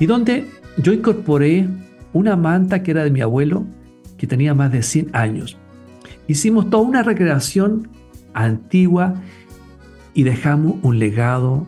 Y 0.00 0.06
donde 0.06 0.50
yo 0.82 0.92
incorporé 0.92 1.68
una 2.12 2.36
manta 2.36 2.82
que 2.82 2.90
era 2.90 3.04
de 3.04 3.10
mi 3.10 3.20
abuelo, 3.20 3.64
que 4.16 4.26
tenía 4.26 4.54
más 4.54 4.72
de 4.72 4.82
100 4.82 5.10
años. 5.12 5.56
Hicimos 6.28 6.70
toda 6.70 6.82
una 6.82 7.02
recreación 7.02 7.88
antigua 8.34 9.14
y 10.14 10.22
dejamos 10.22 10.76
un 10.82 10.98
legado 10.98 11.66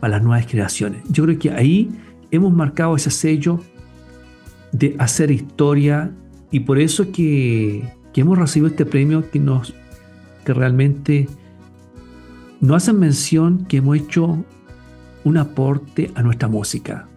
para 0.00 0.16
las 0.16 0.22
nuevas 0.22 0.46
generaciones. 0.46 1.02
Yo 1.08 1.24
creo 1.24 1.38
que 1.38 1.50
ahí 1.50 1.90
hemos 2.30 2.52
marcado 2.52 2.96
ese 2.96 3.10
sello 3.10 3.60
de 4.72 4.96
hacer 4.98 5.30
historia 5.30 6.10
y 6.50 6.60
por 6.60 6.78
eso 6.78 7.12
que, 7.12 7.88
que 8.12 8.22
hemos 8.22 8.38
recibido 8.38 8.68
este 8.68 8.86
premio 8.86 9.30
que 9.30 9.38
nos 9.38 9.74
que 10.44 10.52
realmente 10.52 11.28
nos 12.60 12.82
hacen 12.82 12.98
mención 12.98 13.64
que 13.66 13.78
hemos 13.78 13.96
hecho 13.96 14.44
un 15.24 15.36
aporte 15.36 16.10
a 16.14 16.22
nuestra 16.22 16.48
música. 16.48 17.08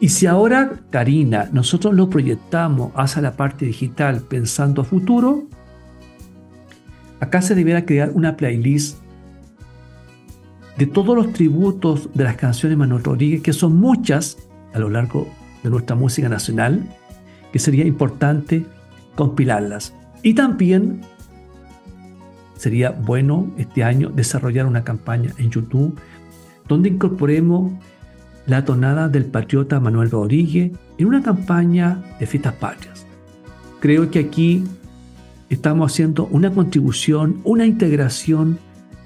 Y 0.00 0.10
si 0.10 0.26
ahora, 0.26 0.80
Karina, 0.90 1.48
nosotros 1.52 1.94
lo 1.94 2.08
proyectamos 2.08 2.92
hacia 2.94 3.22
la 3.22 3.32
parte 3.32 3.66
digital 3.66 4.20
pensando 4.20 4.82
a 4.82 4.84
futuro, 4.84 5.48
acá 7.18 7.42
se 7.42 7.54
deberá 7.54 7.84
crear 7.84 8.10
una 8.14 8.36
playlist 8.36 8.98
de 10.76 10.86
todos 10.86 11.16
los 11.16 11.32
tributos 11.32 12.10
de 12.14 12.22
las 12.22 12.36
canciones 12.36 12.74
de 12.74 12.76
Manuel 12.76 13.02
Rodríguez, 13.02 13.42
que 13.42 13.52
son 13.52 13.76
muchas 13.76 14.38
a 14.72 14.78
lo 14.78 14.88
largo 14.88 15.26
de 15.62 15.70
nuestra 15.70 15.96
música 15.96 16.28
nacional, 16.28 16.88
que 17.52 17.58
sería 17.58 17.84
importante 17.86 18.66
compilarlas. 19.14 19.94
Y 20.22 20.34
también 20.34 21.00
sería 22.56 22.90
bueno 22.90 23.50
este 23.56 23.84
año 23.84 24.10
desarrollar 24.10 24.66
una 24.66 24.84
campaña 24.84 25.32
en 25.38 25.50
YouTube 25.50 25.98
donde 26.66 26.90
incorporemos 26.90 27.72
la 28.46 28.64
tonada 28.64 29.08
del 29.08 29.26
patriota 29.26 29.80
Manuel 29.80 30.10
Rodríguez 30.10 30.72
en 30.98 31.06
una 31.06 31.22
campaña 31.22 32.02
de 32.18 32.26
fiestas 32.26 32.54
patrias. 32.54 33.06
Creo 33.80 34.10
que 34.10 34.18
aquí 34.18 34.64
estamos 35.48 35.92
haciendo 35.92 36.26
una 36.26 36.52
contribución, 36.52 37.40
una 37.44 37.66
integración 37.66 38.58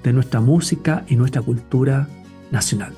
de 0.03 0.13
nuestra 0.13 0.41
música 0.41 1.05
y 1.07 1.15
nuestra 1.15 1.41
cultura 1.41 2.07
nacional. 2.51 2.93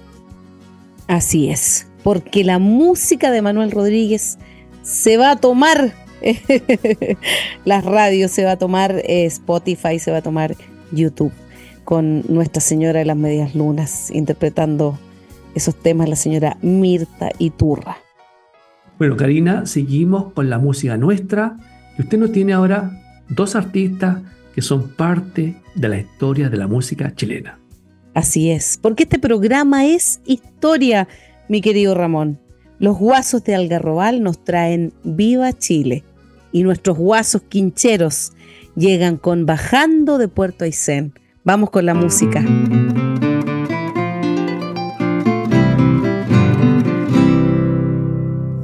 Así 1.08 1.50
es, 1.50 1.88
porque 2.06 2.44
la 2.44 2.60
música 2.60 3.32
de 3.32 3.42
Manuel 3.42 3.72
Rodríguez 3.72 4.38
se 4.84 5.18
va 5.18 5.32
a 5.32 5.38
tomar, 5.38 5.92
las 7.66 7.84
radios 7.84 8.30
se 8.30 8.46
va 8.46 8.52
a 8.52 8.58
tomar, 8.58 9.02
eh, 9.06 9.26
Spotify 9.26 9.98
se 9.98 10.12
va 10.12 10.18
a 10.18 10.22
tomar 10.22 10.56
YouTube, 10.92 11.32
con 11.84 12.22
Nuestra 12.30 12.62
Señora 12.62 13.00
de 13.00 13.06
las 13.06 13.18
Medias 13.18 13.56
Lunas, 13.56 14.12
interpretando 14.12 15.00
esos 15.56 15.76
temas 15.82 16.08
la 16.08 16.16
señora 16.16 16.58
Mirta 16.62 17.32
Iturra. 17.40 17.98
Bueno, 19.00 19.18
Karina, 19.18 19.66
seguimos 19.66 20.32
con 20.34 20.48
la 20.48 20.60
música 20.60 20.98
nuestra 20.98 21.58
y 21.98 22.04
usted 22.04 22.20
nos 22.20 22.32
tiene 22.32 22.54
ahora 22.54 23.02
dos 23.30 23.56
artistas 23.56 24.20
que 24.54 24.62
son 24.62 24.90
parte 24.90 25.56
de 25.74 25.90
la 25.90 25.98
historia 25.98 26.50
de 26.50 26.58
la 26.58 26.68
música 26.68 27.16
chilena. 27.16 27.58
Así 28.14 28.52
es, 28.52 28.78
porque 28.80 29.04
este 29.04 29.18
programa 29.18 29.88
es 29.88 30.22
historia, 30.24 31.08
mi 31.48 31.62
querido 31.62 31.96
Ramón. 31.96 32.40
Los 32.80 32.98
guasos 32.98 33.44
de 33.44 33.56
Algarrobal 33.56 34.22
nos 34.22 34.44
traen 34.44 34.94
Viva 35.04 35.54
Chile 35.54 36.04
y 36.52 36.64
nuestros 36.64 36.98
guasos 36.98 37.42
quincheros 37.44 38.34
llegan 38.76 39.18
con 39.18 39.46
Bajando 39.46 40.18
de 40.18 40.28
Puerto 40.28 40.66
Aysén. 40.66 41.14
Vamos 41.44 41.70
con 41.70 41.86
la 41.86 41.94
música. 41.94 42.44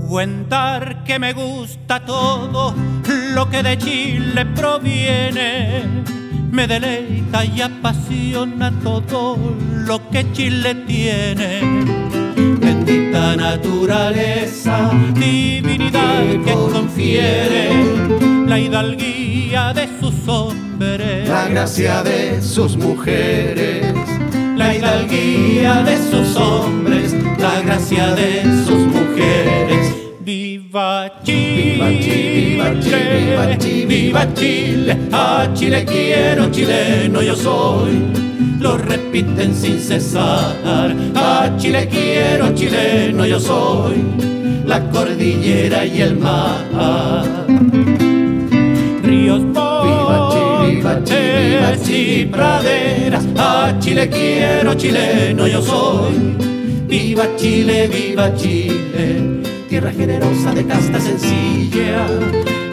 Cuentar 0.10 1.04
que 1.06 1.20
me 1.20 1.34
gusta 1.34 2.04
todo 2.04 2.76
lo 3.34 3.50
que 3.50 3.64
de 3.64 3.78
Chile 3.78 4.46
proviene. 4.56 6.04
Me 6.52 6.68
deleita 6.68 7.46
y 7.46 7.62
apasiona 7.62 8.72
todo 8.84 9.38
lo 9.88 10.10
que 10.10 10.30
Chile 10.34 10.76
tiene. 10.86 12.21
Bendita 12.84 13.36
naturaleza, 13.36 14.90
divinidad 15.14 16.24
que 16.44 16.52
confiere 16.52 17.70
la 18.48 18.60
hidalguía 18.60 19.72
de 19.74 19.88
sus 20.00 20.28
hombres. 20.28 21.28
la 21.30 21.48
gracia 21.48 22.02
de 22.02 22.42
sus 22.42 22.76
mujeres, 22.78 23.86
la 24.58 24.76
hidalguía 24.76 25.84
de 25.84 25.98
sus 26.10 26.36
hombres, 26.36 27.16
la 27.38 27.62
gracia 27.62 28.16
de 28.16 28.44
sus 28.66 28.88
mujeres. 28.88 29.94
Viva 30.22 31.12
Chile, 31.24 31.76
Viva 31.76 32.80
Chile, 32.80 33.20
viva 33.20 33.58
Chile, 33.60 33.86
viva 33.86 34.34
Chile. 34.34 34.98
a 35.12 35.48
Chile 35.54 35.86
quiero, 35.86 36.50
chileno 36.50 37.22
yo 37.22 37.36
soy. 37.36 38.31
Lo 38.62 38.78
repiten 38.78 39.56
sin 39.56 39.80
cesar, 39.80 40.96
a 41.16 41.58
Chile 41.58 41.90
quiero, 41.90 42.54
chileno 42.54 43.26
yo 43.26 43.40
soy. 43.40 43.96
La 44.66 44.80
cordillera 44.92 45.84
y 45.84 46.02
el 46.02 46.16
mar 46.18 47.32
ríos, 49.12 49.42
montes 49.42 50.70
y 51.90 52.26
praderas. 52.26 53.26
A 53.38 53.74
Chile 53.80 54.10
quiero, 54.10 54.74
chileno 54.76 55.48
yo 55.48 55.62
soy. 55.62 56.36
Viva 56.88 57.26
Chile, 57.36 57.88
viva 57.88 58.34
Chile, 58.36 59.42
tierra 59.70 59.92
generosa 59.92 60.54
de 60.54 60.66
casta 60.66 61.00
sencilla. 61.00 62.08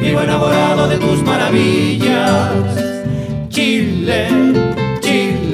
Vivo 0.00 0.20
enamorado 0.20 0.86
de 0.88 0.98
tus 0.98 1.22
maravillas. 1.22 2.52
Chile, 3.48 4.28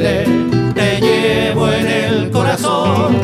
Te 0.05 1.01
llevo 1.01 1.73
en 1.73 1.87
el 1.89 2.31
corazón. 2.31 3.17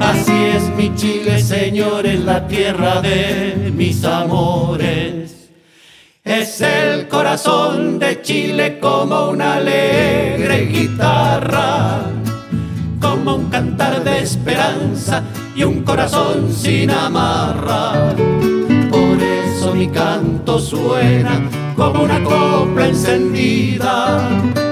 Así 0.00 0.32
es 0.54 0.68
mi 0.76 0.94
Chile, 0.94 1.40
señores, 1.40 2.20
la 2.20 2.46
tierra 2.46 3.00
de 3.00 3.72
mis 3.74 4.04
amores. 4.04 5.48
Es 6.22 6.60
el 6.60 7.08
corazón 7.08 7.98
de 7.98 8.20
Chile 8.20 8.78
como 8.78 9.30
una 9.30 9.54
alegre 9.54 10.66
guitarra, 10.66 12.02
como 13.00 13.36
un 13.36 13.48
cantar 13.48 14.04
de 14.04 14.18
esperanza 14.18 15.22
y 15.56 15.62
un 15.62 15.82
corazón 15.84 16.52
sin 16.52 16.90
amarra. 16.90 18.14
Por 18.90 19.22
eso 19.22 19.74
mi 19.74 19.88
canto 19.88 20.58
suena 20.58 21.48
como 21.76 22.02
una 22.02 22.22
copla 22.22 22.88
encendida. 22.88 24.69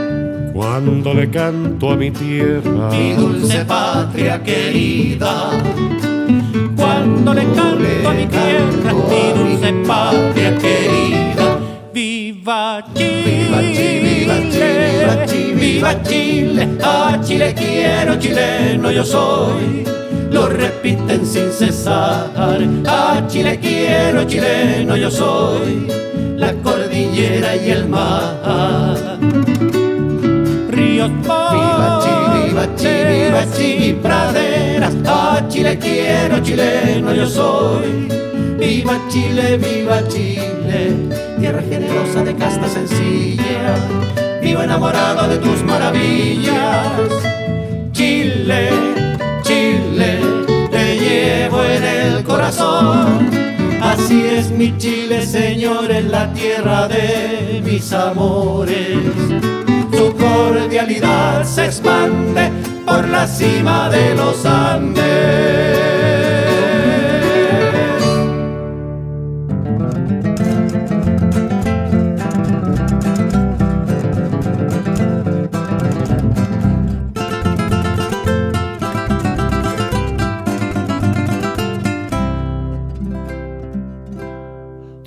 Cuando 0.58 1.14
le 1.14 1.30
canto 1.30 1.92
a 1.92 1.94
mi 1.94 2.10
tierra, 2.10 2.88
mi 2.90 3.14
dulce 3.14 3.64
patria 3.64 4.42
querida. 4.42 5.50
Cuando 6.74 7.32
le 7.32 7.44
canto 7.52 8.08
a 8.08 8.12
mi 8.12 8.26
tierra, 8.26 8.92
mi 8.92 9.32
dulce 9.34 9.72
patria 9.86 10.52
querida. 10.56 11.60
Viva 11.92 12.84
Chile, 12.92 13.22
viva 14.02 14.40
Chile, 14.50 15.54
viva 15.54 16.02
Chile, 16.02 16.68
a 16.82 17.20
Chile 17.22 17.54
quiero, 17.54 18.18
chileno 18.18 18.90
yo 18.90 19.04
soy. 19.04 19.84
Lo 20.32 20.48
repiten 20.48 21.24
sin 21.24 21.52
cesar, 21.52 22.32
a 22.84 23.24
Chile 23.28 23.60
quiero, 23.60 24.24
chileno 24.24 24.96
yo 24.96 25.08
soy. 25.08 25.86
La 26.36 26.52
cordillera 26.54 27.54
y 27.54 27.70
el 27.70 27.88
mar. 27.88 29.18
Ríos, 31.08 31.52
viva 31.52 31.98
Chile, 32.02 32.44
viva 32.46 32.76
Chile, 32.76 33.24
viva 33.24 33.52
Chile, 33.52 33.86
y 33.86 33.92
praderas, 33.94 34.94
a 35.06 35.48
Chile 35.48 35.78
quiero, 35.78 36.40
chileno 36.40 37.14
yo 37.14 37.26
soy. 37.26 38.08
Viva 38.58 38.98
Chile, 39.08 39.56
viva 39.56 40.06
Chile, 40.08 40.96
tierra 41.38 41.62
generosa 41.62 42.24
de 42.24 42.34
casta 42.34 42.68
sencilla, 42.68 43.76
vivo 44.42 44.62
enamorado 44.62 45.28
de 45.28 45.38
tus 45.38 45.62
maravillas. 45.62 46.92
Chile, 47.92 48.70
Chile, 49.42 50.20
te 50.70 50.98
llevo 50.98 51.64
en 51.64 51.84
el 51.84 52.24
corazón. 52.24 53.30
Así 53.80 54.24
es 54.26 54.50
mi 54.50 54.76
Chile, 54.76 55.24
Señor, 55.24 55.90
en 55.90 56.10
la 56.10 56.32
tierra 56.32 56.88
de 56.88 57.62
mis 57.64 57.92
amores. 57.92 58.98
Cordialidad 60.68 61.44
se 61.44 61.64
expande 61.64 62.50
por 62.84 63.08
la 63.08 63.26
cima 63.26 63.88
de 63.88 64.14
los 64.14 64.44
Andes. 64.44 65.02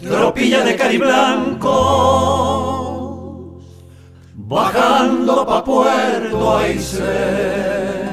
Tropilla 0.01 0.63
de 0.63 0.75
cariblanco 0.75 2.30
bajando 4.51 5.45
pa' 5.45 5.63
Puerto 5.63 6.57
Aysén. 6.57 8.11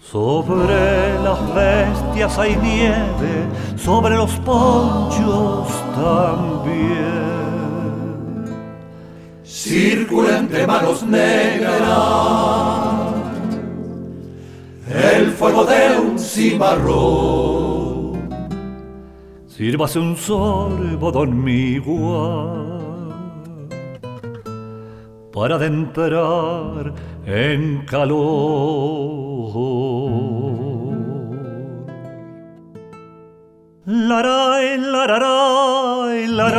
Sobre 0.00 1.18
las 1.22 1.38
bestias 1.54 2.38
hay 2.38 2.56
nieve, 2.56 3.46
sobre 3.76 4.16
los 4.16 4.32
ponchos 4.38 5.68
también. 5.94 7.26
Circula 9.44 10.38
entre 10.38 10.66
manos 10.66 11.02
negras 11.02 11.76
el 14.88 15.30
fuego 15.32 15.64
de 15.64 15.98
un 15.98 16.18
cimarrón. 16.18 17.66
Sírvase 19.46 19.98
un 19.98 20.16
sorbo, 20.16 21.12
don 21.12 21.44
Miguel 21.44 22.75
para 25.36 25.56
adentrar 25.56 26.94
en 27.26 27.84
calor. 27.84 29.52
Laray, 33.84 34.78
lararay, 34.78 36.26
laray. 36.28 36.56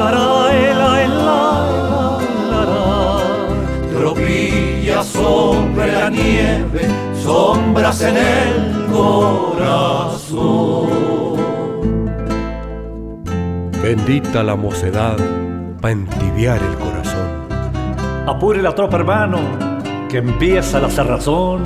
Laray, 0.00 0.60
lay, 0.82 1.06
laray. 2.50 3.26
Tropilla 3.92 5.04
sobre 5.04 5.92
la 5.92 6.08
nieve, 6.08 6.88
sombras 7.22 8.00
en 8.00 8.16
el 8.16 8.86
corazón. 8.90 9.86
Bendita 13.86 14.42
la 14.42 14.56
mocedad 14.56 15.16
para 15.80 15.92
entibiar 15.92 16.60
el 16.60 16.74
corazón. 16.74 18.26
Apure 18.26 18.60
la 18.60 18.74
tropa, 18.74 18.96
hermano, 18.96 19.38
que 20.08 20.18
empieza 20.18 20.80
la 20.80 20.90
cerrazón. 20.90 21.62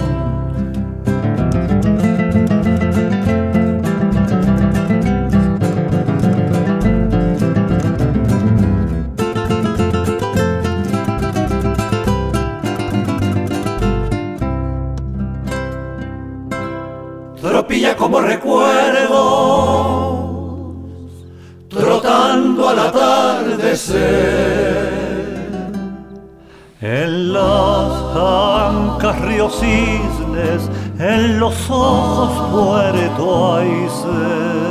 Cisnes, 29.51 30.71
en 30.99 31.39
los 31.41 31.71
ojos 31.71 32.31
Puerto 32.53 33.57
Aysén. 33.57 34.71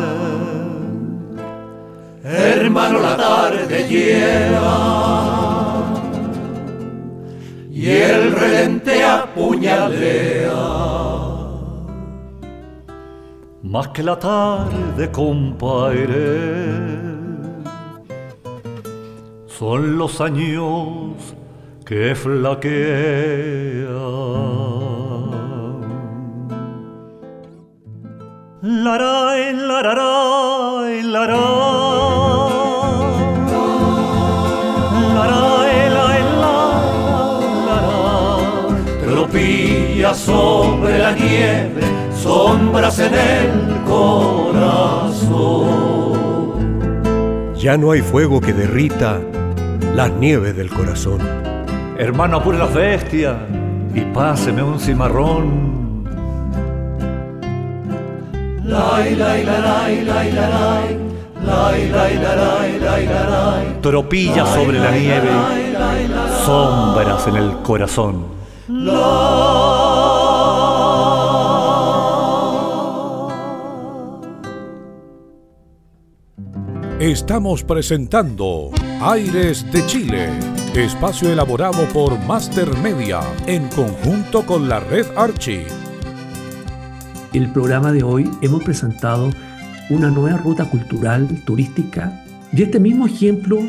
Hermano, 2.23 2.99
la 2.99 3.17
tarde 3.17 3.87
lleva 3.87 5.09
y 7.71 7.87
el 7.87 8.31
relente 8.33 9.03
apuñalea. 9.03 10.89
Más 13.63 13.87
que 13.89 14.03
la 14.03 14.17
tarde, 14.19 15.11
compadre, 15.11 16.09
son 19.47 19.97
los 19.97 20.19
años 20.21 21.13
que 21.85 22.15
flaquean. 22.15 22.69
Laray, 28.61 29.53
lararay, 29.53 31.03
laray. 31.03 31.39
Lay, 35.15 35.79
laray. 35.89 36.23
Tropilla 39.05 40.13
sobre 40.13 40.99
la 40.99 41.13
nieve, 41.13 41.83
sombras 42.13 42.99
en 42.99 43.13
el 43.13 43.81
corazón. 43.87 45.29
Ya 47.55 47.77
no 47.77 47.91
hay 47.91 48.01
fuego 48.01 48.41
que 48.41 48.51
derrita 48.51 49.21
las 49.95 50.11
nieves 50.11 50.53
del 50.57 50.69
corazón. 50.69 51.21
Hermano, 51.97 52.37
apure 52.37 52.57
las 52.57 52.73
bestias 52.73 53.37
y 53.95 54.01
páseme 54.01 54.63
un 54.63 54.81
cimarrón. 54.81 55.88
Tropilla 63.81 64.45
sobre 64.45 64.79
la 64.79 64.91
nieve, 64.91 65.31
sombras 66.45 67.27
en 67.27 67.35
el 67.35 67.51
corazón. 67.63 68.25
Estamos 76.99 77.63
presentando 77.63 78.71
Aires 79.01 79.65
de 79.71 79.85
Chile, 79.87 80.29
espacio 80.75 81.31
elaborado 81.31 81.85
por 81.93 82.19
Master 82.25 82.77
Media 82.79 83.21
en 83.47 83.69
conjunto 83.69 84.45
con 84.45 84.67
la 84.67 84.81
red 84.81 85.07
Archie 85.15 85.88
el 87.33 87.51
programa 87.51 87.91
de 87.91 88.03
hoy 88.03 88.29
hemos 88.41 88.63
presentado 88.63 89.29
una 89.89 90.09
nueva 90.09 90.37
ruta 90.37 90.65
cultural, 90.65 91.27
turística, 91.45 92.23
y 92.51 92.63
este 92.63 92.79
mismo 92.79 93.05
ejemplo, 93.05 93.59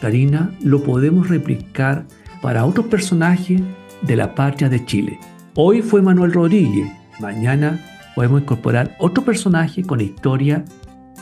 Karina, 0.00 0.50
lo 0.60 0.82
podemos 0.82 1.28
replicar 1.28 2.04
para 2.42 2.64
otros 2.64 2.86
personajes 2.86 3.60
de 4.02 4.16
la 4.16 4.34
patria 4.34 4.68
de 4.68 4.84
Chile. 4.84 5.18
Hoy 5.54 5.82
fue 5.82 6.02
Manuel 6.02 6.32
Rodríguez, 6.32 6.90
mañana 7.20 7.80
podemos 8.14 8.42
incorporar 8.42 8.96
otro 8.98 9.24
personaje 9.24 9.82
con 9.82 10.00
historia. 10.00 10.64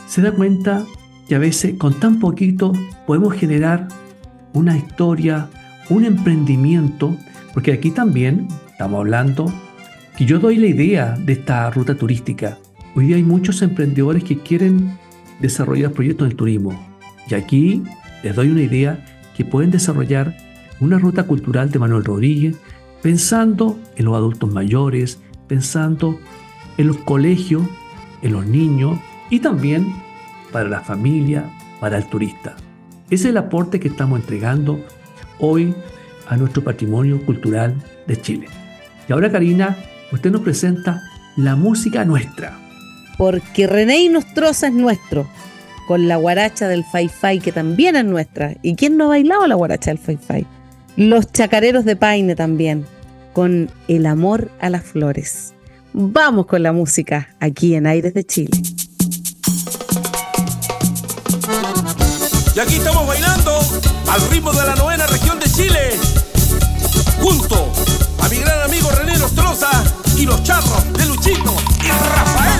Se 0.07 0.21
da 0.21 0.31
cuenta 0.31 0.83
que 1.27 1.35
a 1.35 1.39
veces 1.39 1.75
con 1.77 1.93
tan 1.99 2.19
poquito 2.19 2.73
podemos 3.05 3.33
generar 3.33 3.87
una 4.53 4.77
historia, 4.77 5.47
un 5.89 6.05
emprendimiento, 6.05 7.15
porque 7.53 7.73
aquí 7.73 7.91
también 7.91 8.47
estamos 8.71 8.99
hablando 8.99 9.51
que 10.17 10.25
yo 10.25 10.39
doy 10.39 10.57
la 10.57 10.65
idea 10.65 11.15
de 11.15 11.33
esta 11.33 11.69
ruta 11.69 11.93
turística. 11.93 12.57
Hoy 12.95 13.05
día 13.05 13.17
hay 13.17 13.23
muchos 13.23 13.61
emprendedores 13.61 14.23
que 14.23 14.39
quieren 14.39 14.97
desarrollar 15.39 15.91
proyectos 15.91 16.27
del 16.27 16.35
turismo. 16.35 16.97
Y 17.29 17.35
aquí 17.35 17.83
les 18.23 18.35
doy 18.35 18.49
una 18.49 18.63
idea 18.63 19.05
que 19.35 19.45
pueden 19.45 19.69
desarrollar 19.69 20.35
una 20.79 20.97
ruta 20.97 21.25
cultural 21.25 21.69
de 21.69 21.77
Manuel 21.77 22.03
Rodríguez 22.03 22.55
pensando 23.03 23.77
en 23.95 24.05
los 24.05 24.15
adultos 24.15 24.51
mayores, 24.51 25.19
pensando 25.47 26.19
en 26.79 26.87
los 26.87 26.97
colegios, 26.97 27.61
en 28.23 28.33
los 28.33 28.47
niños 28.47 28.97
y 29.29 29.39
también 29.39 29.93
para 30.51 30.67
la 30.67 30.81
familia, 30.81 31.47
para 31.79 31.97
el 31.97 32.09
turista. 32.09 32.55
Es 33.11 33.23
el 33.23 33.37
aporte 33.37 33.79
que 33.79 33.89
estamos 33.89 34.19
entregando 34.19 34.83
hoy 35.37 35.75
a 36.27 36.37
nuestro 36.37 36.63
patrimonio 36.63 37.23
cultural 37.23 37.75
de 38.07 38.19
Chile. 38.19 38.47
Y 39.07 39.13
ahora 39.13 39.31
Karina 39.31 39.77
usted 40.11 40.31
nos 40.31 40.41
presenta 40.41 41.03
la 41.35 41.55
música 41.55 42.05
nuestra. 42.05 42.57
Porque 43.17 43.67
René 43.67 44.07
Nostroza 44.09 44.67
es 44.67 44.73
nuestro, 44.73 45.27
con 45.87 46.07
la 46.07 46.17
guaracha 46.17 46.67
del 46.67 46.83
Faifai, 46.83 47.39
que 47.39 47.51
también 47.51 47.95
es 47.95 48.05
nuestra. 48.05 48.55
¿Y 48.61 48.75
quién 48.75 48.97
no 48.97 49.05
ha 49.05 49.09
bailado 49.09 49.47
la 49.47 49.55
guaracha 49.55 49.91
del 49.91 49.97
Faifai? 49.97 50.45
Los 50.95 51.31
chacareros 51.31 51.85
de 51.85 51.95
Paine 51.95 52.35
también, 52.35 52.85
con 53.33 53.69
El 53.87 54.05
amor 54.05 54.51
a 54.59 54.69
las 54.69 54.83
flores. 54.83 55.53
Vamos 55.93 56.45
con 56.45 56.63
la 56.63 56.73
música 56.73 57.29
aquí 57.39 57.75
en 57.75 57.87
Aires 57.87 58.13
de 58.13 58.23
Chile. 58.23 58.61
Y 62.55 62.59
aquí 62.59 62.75
estamos 62.75 63.07
bailando 63.07 63.59
al 64.09 64.21
ritmo 64.31 64.51
de 64.51 64.65
la 64.65 64.75
novena 64.75 65.05
región 65.07 65.39
de 65.39 65.45
Chile, 65.45 65.91
junto 67.19 67.71
mi 68.29 68.37
gran 68.39 68.61
amigo 68.63 68.89
René 68.91 69.17
Nostroza 69.17 69.69
y 70.17 70.25
los 70.25 70.43
charros 70.43 70.91
de 70.93 71.05
Luchito 71.05 71.53
y 71.83 71.87
Rafael. 71.87 72.57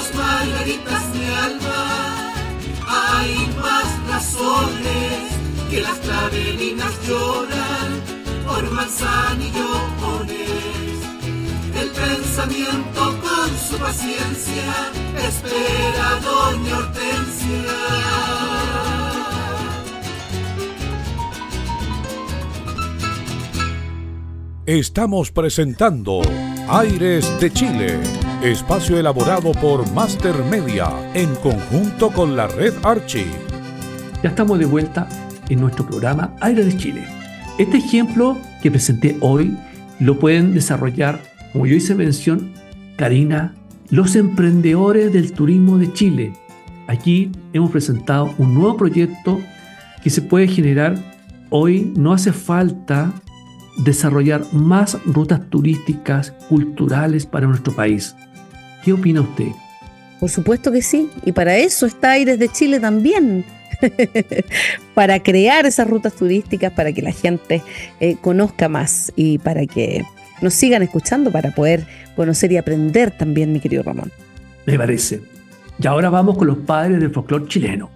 Dos 0.00 0.14
margaritas 0.14 1.12
de 1.12 1.26
alma. 1.46 2.32
Hay 2.88 3.34
más 3.60 3.88
razones 4.08 5.18
que 5.70 5.80
las 5.82 5.98
clavelinas 5.98 6.92
lloran 7.06 7.90
por 8.46 8.70
manzanillones. 8.70 10.40
El 11.80 11.90
pensamiento 11.90 13.02
con 13.24 13.48
su 13.68 13.76
paciencia 13.76 14.70
espera 15.28 16.08
Doña 16.22 16.78
Hortensia. 16.78 18.10
Estamos 24.66 25.32
presentando 25.32 26.22
Aires 26.68 27.28
de 27.40 27.52
Chile, 27.52 28.00
espacio 28.42 28.98
elaborado 28.98 29.52
por 29.52 29.90
Master 29.92 30.34
Media 30.50 30.88
en 31.12 31.34
conjunto 31.36 32.10
con 32.10 32.36
la 32.36 32.46
red 32.46 32.72
Archie. 32.82 33.26
Ya 34.22 34.30
estamos 34.30 34.58
de 34.58 34.64
vuelta 34.64 35.08
en 35.50 35.60
nuestro 35.60 35.86
programa 35.86 36.34
Aires 36.40 36.64
de 36.64 36.76
Chile. 36.76 37.04
Este 37.58 37.76
ejemplo 37.76 38.38
que 38.62 38.70
presenté 38.70 39.18
hoy 39.20 39.56
lo 39.98 40.18
pueden 40.18 40.54
desarrollar, 40.54 41.20
como 41.52 41.66
yo 41.66 41.76
hice 41.76 41.94
mención, 41.94 42.52
Karina, 42.96 43.54
los 43.90 44.16
emprendedores 44.16 45.12
del 45.12 45.32
turismo 45.32 45.76
de 45.76 45.92
Chile. 45.92 46.32
Aquí 46.86 47.30
hemos 47.52 47.70
presentado 47.70 48.34
un 48.38 48.54
nuevo 48.54 48.78
proyecto 48.78 49.38
que 50.02 50.08
se 50.08 50.22
puede 50.22 50.48
generar. 50.48 50.96
Hoy 51.50 51.92
no 51.94 52.14
hace 52.14 52.32
falta 52.32 53.12
desarrollar 53.84 54.44
más 54.52 54.98
rutas 55.04 55.48
turísticas, 55.50 56.32
culturales 56.48 57.26
para 57.26 57.46
nuestro 57.46 57.74
país. 57.74 58.16
¿Qué 58.84 58.92
opina 58.92 59.20
usted? 59.20 59.48
Por 60.18 60.30
supuesto 60.30 60.70
que 60.70 60.82
sí, 60.82 61.08
y 61.24 61.32
para 61.32 61.56
eso 61.56 61.86
está 61.86 62.12
Aires 62.12 62.38
de 62.38 62.48
Chile 62.48 62.80
también. 62.80 63.44
para 64.94 65.22
crear 65.22 65.64
esas 65.64 65.88
rutas 65.88 66.14
turísticas, 66.14 66.72
para 66.72 66.92
que 66.92 67.00
la 67.00 67.12
gente 67.12 67.62
eh, 68.00 68.16
conozca 68.20 68.68
más 68.68 69.12
y 69.16 69.38
para 69.38 69.64
que 69.66 70.04
nos 70.42 70.54
sigan 70.54 70.82
escuchando, 70.82 71.30
para 71.30 71.52
poder 71.52 71.86
conocer 72.16 72.52
y 72.52 72.58
aprender 72.58 73.10
también, 73.10 73.52
mi 73.52 73.60
querido 73.60 73.82
Ramón. 73.82 74.12
Me 74.66 74.78
parece. 74.78 75.22
Y 75.82 75.86
ahora 75.86 76.10
vamos 76.10 76.36
con 76.36 76.46
los 76.46 76.58
padres 76.58 77.00
del 77.00 77.10
folclore 77.10 77.46
chileno. 77.46 77.90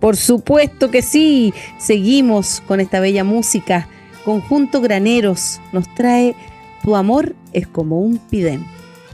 Por 0.00 0.16
supuesto 0.16 0.90
que 0.90 1.02
sí. 1.02 1.52
Seguimos 1.78 2.62
con 2.66 2.80
esta 2.80 3.00
bella 3.00 3.24
música. 3.24 3.88
Conjunto 4.24 4.80
Graneros 4.80 5.60
nos 5.72 5.92
trae 5.94 6.34
Tu 6.82 6.96
amor 6.96 7.34
es 7.52 7.66
como 7.66 8.00
un 8.00 8.18
pidén. 8.18 8.64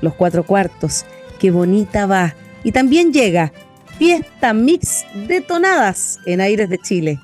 Los 0.02 0.14
cuatro 0.14 0.44
cuartos. 0.44 1.06
Qué 1.38 1.50
bonita 1.50 2.04
va. 2.04 2.34
Y 2.62 2.72
también 2.72 3.12
llega 3.12 3.52
Fiesta 3.98 4.52
Mix 4.52 5.06
Detonadas 5.26 6.18
en 6.26 6.42
Aires 6.42 6.68
de 6.68 6.78
Chile. 6.78 7.20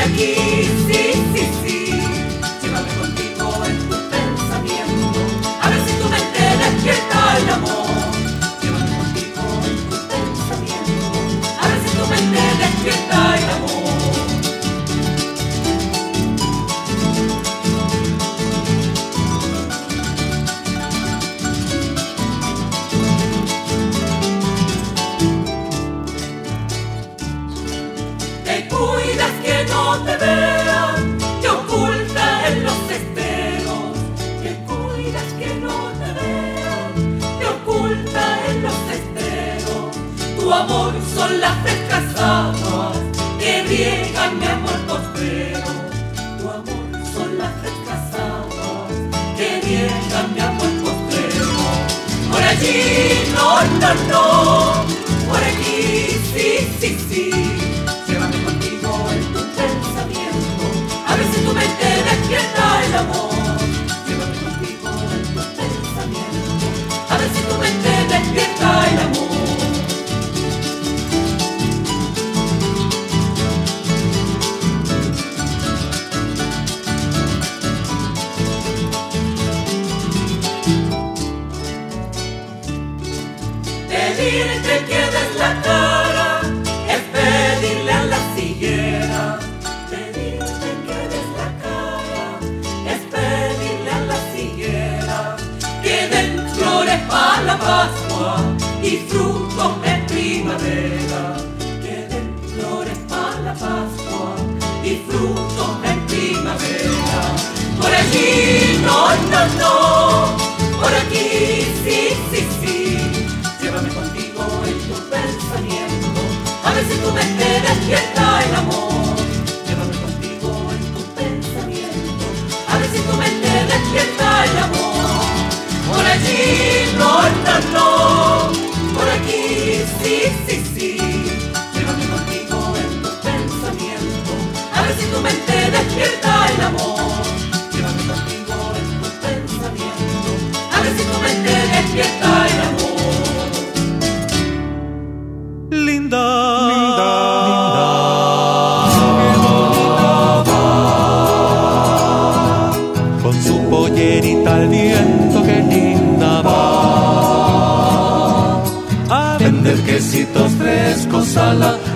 Por 0.00 0.08
aquí 0.08 1.09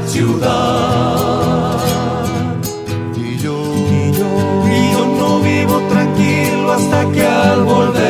ciudad. 0.07 1.79
Y 3.17 3.39
yo, 3.39 3.57
y 3.91 4.13
yo, 4.13 4.29
y 4.71 4.93
yo 4.93 5.07
no 5.19 5.41
vivo 5.41 5.83
tranquilo 5.89 6.73
hasta 6.73 7.11
que 7.13 7.27
al 7.27 7.65
volver 7.65 8.05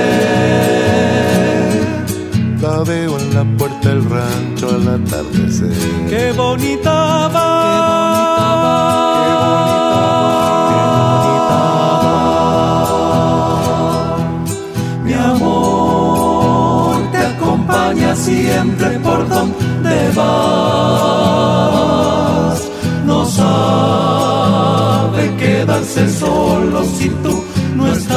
La 2.61 2.83
veo 2.85 3.19
en 3.19 3.35
la 3.35 3.45
puerta 3.57 3.89
del 3.89 4.05
rancho 4.05 4.69
al 4.69 4.87
atardecer. 4.89 5.73
Qué 6.11 6.33
bonita 6.33 7.29
va. 7.29 7.64
Sabe 25.95 26.07
quedarse 26.07 26.09
solo 26.09 26.85
si 26.85 27.09
tú 27.09 27.45
no 27.77 27.87
estás. 27.87 28.15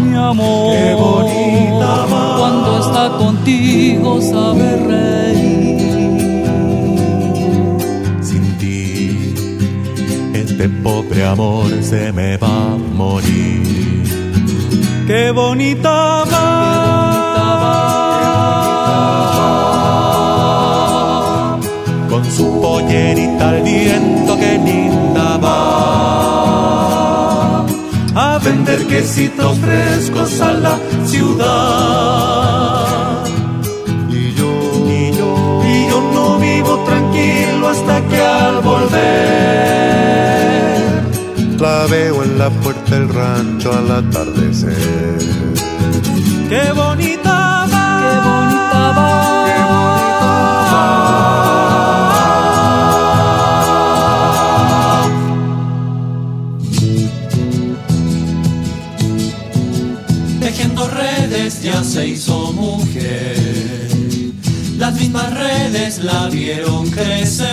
Mi 0.00 0.16
amor, 0.16 0.72
qué 0.76 0.94
bonita 0.94 2.06
va. 2.06 2.36
Cuando 2.38 2.78
está 2.80 3.08
contigo 3.18 4.20
sabe 4.20 4.76
reír. 4.88 6.46
Sin 8.20 8.58
ti, 8.58 9.34
este 10.34 10.68
pobre 10.68 11.24
amor 11.26 11.70
se 11.82 12.12
me 12.12 12.36
va 12.36 12.72
a 12.72 12.76
morir. 12.76 14.04
Qué 15.06 15.30
bonita 15.30 16.24
va. 16.24 16.56
Con 22.08 22.24
su 22.30 22.60
pollerita 22.60 23.50
al 23.50 23.62
viento, 23.62 24.15
quesitos 29.06 29.56
frescos 29.60 30.40
a 30.40 30.52
la 30.52 30.76
ciudad. 31.04 32.44
Y 34.10 34.32
yo, 34.34 34.50
Y 34.88 35.12
yo, 35.16 35.62
y 35.64 35.88
yo 35.88 36.00
no 36.12 36.38
vivo 36.40 36.82
tranquilo 36.84 37.68
hasta 37.68 38.04
que 38.08 38.20
al 38.20 38.60
volver 38.62 38.96
la 41.60 41.86
veo 41.86 42.24
en 42.24 42.38
la 42.38 42.50
puerta 42.50 42.96
del 42.96 43.08
rancho 43.08 43.72
al 43.72 43.90
atardecer. 43.92 45.18
Qué 46.48 46.72
bonita 46.72 47.25
ya 61.46 61.84
se 61.84 62.08
hizo 62.08 62.52
mujer. 62.52 63.36
Las 64.78 64.94
mismas 64.94 65.32
redes 65.32 66.02
la 66.02 66.26
vieron 66.26 66.90
crecer. 66.90 67.46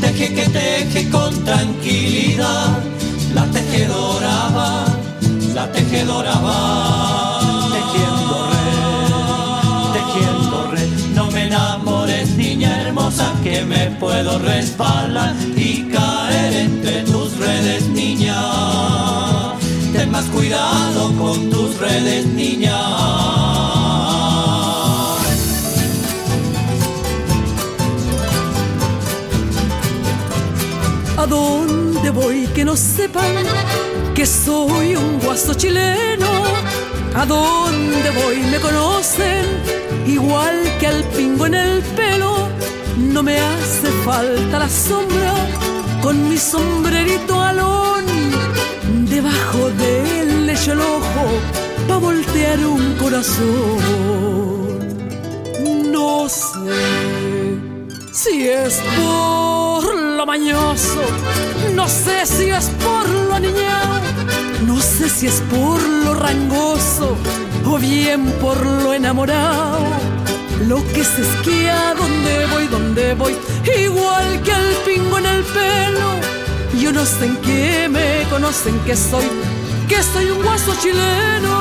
Teje 0.00 0.34
que 0.34 0.48
teje 0.48 1.08
con 1.08 1.32
tranquilidad. 1.44 2.78
La 3.32 3.44
tejedora 3.46 4.48
va, 4.56 4.84
la 5.54 5.70
tejedora 5.70 6.34
va. 6.40 7.38
Tejiendo 7.76 8.50
red, 8.54 9.92
tejiendo 9.94 10.70
red. 10.72 10.88
No 11.14 11.30
me 11.30 11.46
enamores, 11.46 12.30
niña 12.30 12.82
hermosa, 12.82 13.32
que 13.44 13.62
me 13.62 13.86
puedo 14.00 14.40
resbalar 14.40 15.36
y 15.56 15.88
caer 15.92 16.54
entre 16.54 17.02
tus 17.02 17.36
redes, 17.38 17.86
niña. 17.88 18.95
Más 20.10 20.24
cuidado 20.26 21.12
con 21.18 21.50
tus 21.50 21.78
redes, 21.78 22.26
niña. 22.26 22.76
¿A 31.16 31.26
dónde 31.28 32.10
voy 32.10 32.46
que 32.54 32.64
no 32.64 32.76
sepan 32.76 33.34
que 34.14 34.26
soy 34.26 34.96
un 34.96 35.18
guaso 35.18 35.54
chileno? 35.54 36.28
¿A 37.14 37.24
dónde 37.24 38.10
voy 38.10 38.36
me 38.50 38.60
conocen 38.60 39.44
igual 40.06 40.54
que 40.78 40.86
al 40.86 41.02
pingo 41.16 41.46
en 41.46 41.54
el 41.54 41.82
pelo? 41.96 42.48
No 42.98 43.22
me 43.22 43.38
hace 43.38 43.88
falta 44.04 44.58
la 44.58 44.68
sombra 44.68 45.34
con 46.02 46.28
mi 46.28 46.36
sombrerito 46.36 47.40
alón 47.42 47.95
debajo 49.26 49.70
del 49.70 50.46
lecho 50.46 50.72
el 50.72 50.80
ojo 50.80 51.24
pa 51.88 51.96
voltear 51.96 52.58
un 52.66 52.94
corazón. 52.94 53.78
No 55.90 56.28
sé 56.28 57.58
si 58.12 58.48
es 58.48 58.80
por 58.96 59.82
lo 60.16 60.26
mañoso, 60.26 61.02
no 61.74 61.88
sé 61.88 62.26
si 62.26 62.50
es 62.50 62.70
por 62.84 63.08
lo 63.08 63.38
niñado, 63.38 64.00
no 64.66 64.80
sé 64.80 65.08
si 65.08 65.26
es 65.26 65.42
por 65.50 65.80
lo 65.82 66.14
rangoso 66.14 67.16
o 67.64 67.78
bien 67.78 68.26
por 68.40 68.64
lo 68.64 68.94
enamorado. 68.94 69.78
Lo 70.66 70.76
que 70.92 71.04
se 71.04 71.22
esquía, 71.22 71.94
donde 71.98 72.46
voy, 72.46 72.66
donde 72.68 73.14
voy, 73.14 73.36
igual 73.84 74.42
que 74.42 74.52
el 74.52 74.74
pingo 74.86 75.18
en 75.18 75.26
el 75.26 75.42
pelo. 75.42 76.45
Yo 76.80 76.92
no 76.92 77.04
sé 77.04 77.24
en 77.24 77.36
qué 77.38 77.88
me 77.88 78.28
conocen 78.28 78.78
que 78.80 78.94
soy, 78.94 79.24
que 79.88 80.02
soy 80.02 80.30
un 80.30 80.42
guaso 80.42 80.74
chileno. 80.80 81.56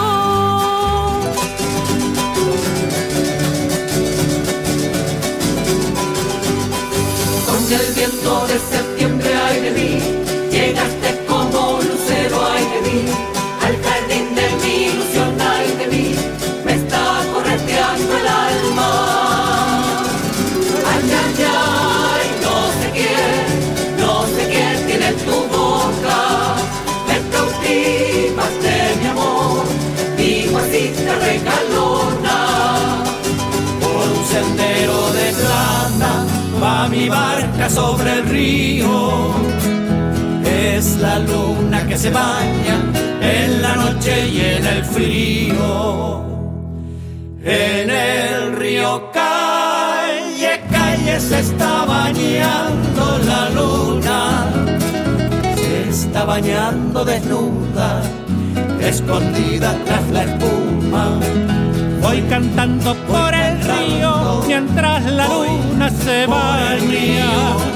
Con 7.45 7.73
el 7.73 7.93
viento 7.95 8.47
de 8.47 8.59
septiembre, 8.59 9.33
ay 9.35 10.14
río. 38.45 39.33
Es 40.43 40.97
la 40.97 41.19
luna 41.19 41.87
que 41.87 41.97
se 41.97 42.09
baña 42.09 42.77
en 43.21 43.61
la 43.61 43.75
noche 43.75 44.13
y 44.35 44.37
en 44.55 44.65
el 44.73 44.83
frío. 44.83 46.23
En 47.43 47.89
el 47.89 48.55
río 48.55 49.11
calle, 49.11 50.53
calle 50.71 51.19
se 51.19 51.39
está 51.39 51.85
bañando 51.85 53.03
la 53.29 53.41
luna. 53.57 54.19
Se 55.55 55.89
está 55.89 56.25
bañando 56.25 57.05
desnuda, 57.05 58.01
escondida 58.79 59.69
tras 59.85 60.05
la 60.15 60.23
espuma. 60.23 61.05
Voy 62.01 62.21
cantando 62.33 62.95
por 63.11 63.33
el 63.33 63.55
río 63.61 64.43
mientras 64.47 65.03
la 65.11 65.27
luna 65.27 65.89
se 65.89 66.25
baña. 66.27 67.74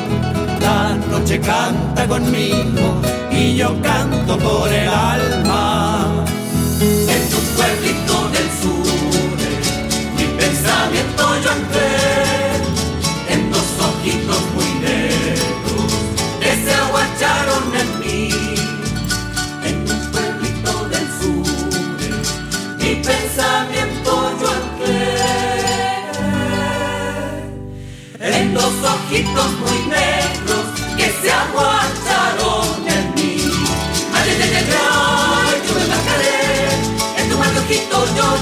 Noche 1.30 1.42
canta 1.42 2.08
conmigo 2.08 3.00
y 3.30 3.56
yo 3.56 3.80
canto 3.84 4.36
por 4.40 4.68
el 4.74 4.88
alma. 4.88 5.99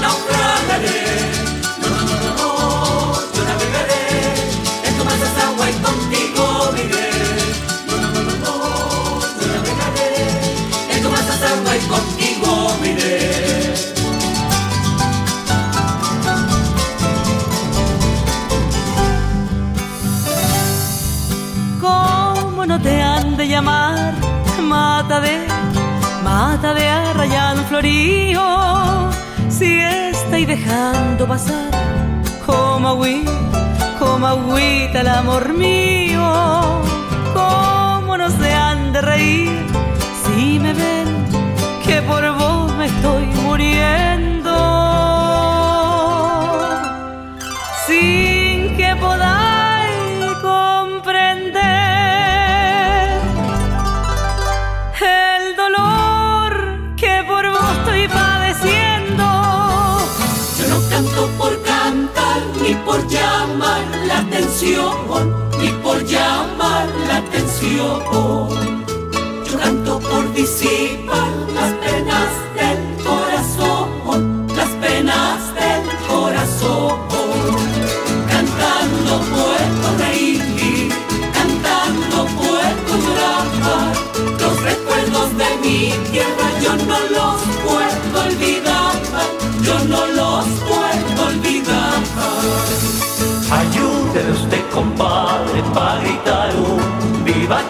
No, 0.00 0.17
pasar, 31.26 31.70
como 32.46 32.88
agüita, 32.88 33.32
como 33.98 34.26
agüita 34.26 35.00
el 35.00 35.08
amor 35.08 35.52
mío, 35.52 36.22
cómo 37.34 38.16
no 38.16 38.30
se 38.30 38.52
han 38.52 38.92
de 38.92 39.00
reír, 39.00 39.66
si 40.24 40.58
me 40.60 40.72
ven 40.72 41.08
que 41.84 42.00
por 42.02 42.22
vos 42.36 42.72
me 42.76 42.86
estoy 42.86 43.26
muriendo, 43.42 44.37
por 62.88 63.06
llamar 63.06 63.84
la 64.06 64.20
atención, 64.20 64.96
ni 65.60 65.68
por 65.82 66.02
llamar 66.06 66.88
la 67.06 67.18
atención. 67.18 68.00
Yo 69.44 69.58
canto 69.58 70.00
por 70.00 70.32
disipar 70.32 70.87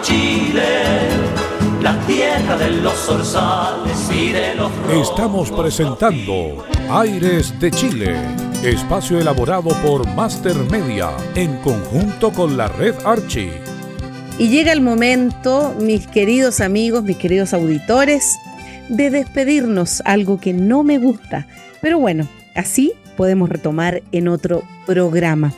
Chile, 0.01 0.83
la 1.81 1.99
tierra 2.07 2.57
de 2.57 2.69
los 2.71 2.93
zorzales 2.93 4.09
y 4.11 4.31
de 4.31 4.55
los 4.55 4.71
Estamos 4.89 5.51
presentando 5.51 6.65
Aires 6.89 7.59
de 7.59 7.69
Chile, 7.71 8.15
espacio 8.63 9.19
elaborado 9.19 9.69
por 9.83 10.07
Master 10.15 10.55
Media 10.71 11.11
en 11.35 11.57
conjunto 11.57 12.31
con 12.31 12.55
la 12.55 12.69
red 12.69 12.95
Archie. 13.05 13.51
Y 14.37 14.47
llega 14.47 14.71
el 14.71 14.81
momento, 14.81 15.75
mis 15.79 16.07
queridos 16.07 16.61
amigos, 16.61 17.03
mis 17.03 17.17
queridos 17.17 17.53
auditores, 17.53 18.37
de 18.87 19.09
despedirnos, 19.09 20.01
algo 20.05 20.39
que 20.39 20.53
no 20.53 20.83
me 20.83 20.97
gusta. 20.97 21.45
Pero 21.81 21.99
bueno, 21.99 22.27
así 22.55 22.93
podemos 23.17 23.49
retomar 23.49 24.01
en 24.13 24.29
otro 24.29 24.63
programa. 24.85 25.53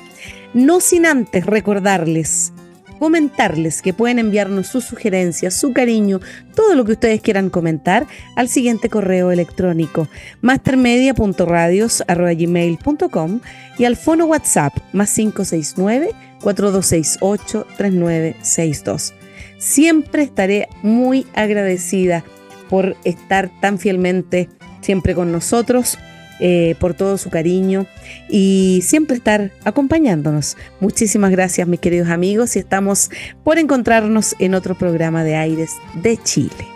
No 0.53 0.79
sin 0.81 1.05
antes 1.05 1.45
recordarles, 1.45 2.53
comentarles 3.01 3.81
que 3.81 3.93
pueden 3.95 4.19
enviarnos 4.19 4.67
sus 4.67 4.83
sugerencias, 4.83 5.55
su 5.55 5.73
cariño, 5.73 6.19
todo 6.53 6.75
lo 6.75 6.85
que 6.85 6.91
ustedes 6.91 7.19
quieran 7.19 7.49
comentar 7.49 8.05
al 8.35 8.47
siguiente 8.47 8.89
correo 8.89 9.31
electrónico 9.31 10.07
mastermedia.radios.gmail.com 10.41 13.39
y 13.79 13.85
al 13.85 13.95
fono 13.95 14.27
WhatsApp 14.27 14.77
más 14.93 15.11
569 15.15 16.11
4268 16.43 17.65
3962. 17.75 19.15
Siempre 19.57 20.21
estaré 20.21 20.69
muy 20.83 21.25
agradecida 21.33 22.23
por 22.69 22.95
estar 23.03 23.49
tan 23.61 23.79
fielmente 23.79 24.47
siempre 24.81 25.15
con 25.15 25.31
nosotros, 25.31 25.97
eh, 26.43 26.75
por 26.79 26.95
todo 26.95 27.19
su 27.19 27.29
cariño 27.29 27.85
y 28.27 28.81
siempre 28.83 29.15
estar 29.15 29.51
acompañándonos. 29.63 30.57
Muchísimas 30.79 31.29
gracias 31.29 31.67
mis 31.67 31.79
queridos 31.79 32.09
amigos 32.09 32.55
y 32.55 32.59
estamos 32.59 33.11
por 33.43 33.59
encontrarnos 33.59 34.35
en 34.39 34.55
otro 34.55 34.75
programa 34.75 35.23
de 35.23 35.35
Aires 35.35 35.71
de 36.01 36.17
Chile. 36.17 36.67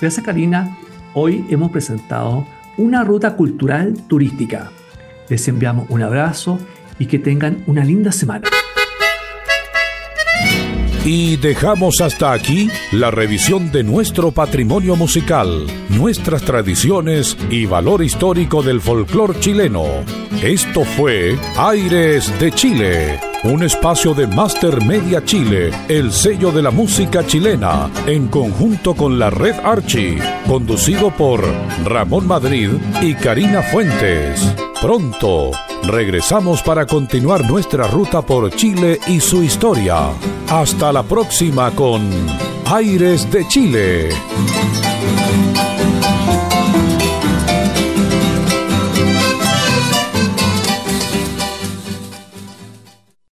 Gracias 0.00 0.24
Karina. 0.24 0.78
Hoy 1.12 1.44
hemos 1.50 1.70
presentado 1.70 2.46
una 2.78 3.04
ruta 3.04 3.36
cultural 3.36 3.92
turística. 4.08 4.70
Les 5.28 5.46
enviamos 5.48 5.90
un 5.90 6.02
abrazo 6.02 6.58
y 6.98 7.06
que 7.06 7.18
tengan 7.18 7.62
una 7.66 7.84
linda 7.84 8.10
semana. 8.10 8.48
Y 11.10 11.36
dejamos 11.38 12.02
hasta 12.02 12.34
aquí 12.34 12.68
la 12.92 13.10
revisión 13.10 13.72
de 13.72 13.82
nuestro 13.82 14.30
patrimonio 14.30 14.94
musical, 14.94 15.66
nuestras 15.88 16.42
tradiciones 16.42 17.34
y 17.48 17.64
valor 17.64 18.04
histórico 18.04 18.62
del 18.62 18.82
folclor 18.82 19.40
chileno. 19.40 19.86
Esto 20.42 20.84
fue 20.84 21.38
Aires 21.56 22.30
de 22.38 22.52
Chile, 22.52 23.20
un 23.42 23.62
espacio 23.62 24.12
de 24.12 24.26
Master 24.26 24.84
Media 24.84 25.24
Chile, 25.24 25.70
el 25.88 26.12
sello 26.12 26.52
de 26.52 26.60
la 26.60 26.70
música 26.70 27.26
chilena, 27.26 27.90
en 28.06 28.28
conjunto 28.28 28.94
con 28.94 29.18
la 29.18 29.30
red 29.30 29.54
Archie, 29.64 30.18
conducido 30.46 31.10
por 31.10 31.42
Ramón 31.86 32.26
Madrid 32.26 32.72
y 33.00 33.14
Karina 33.14 33.62
Fuentes. 33.62 34.54
Pronto 34.82 35.52
regresamos 35.84 36.62
para 36.62 36.86
continuar 36.86 37.48
nuestra 37.48 37.86
ruta 37.86 38.22
por 38.22 38.50
Chile 38.50 38.98
y 39.06 39.20
su 39.20 39.42
historia. 39.42 40.10
Hasta 40.48 40.92
la 40.92 41.02
próxima 41.02 41.70
con 41.72 42.10
Aires 42.66 43.30
de 43.30 43.46
Chile. 43.48 44.08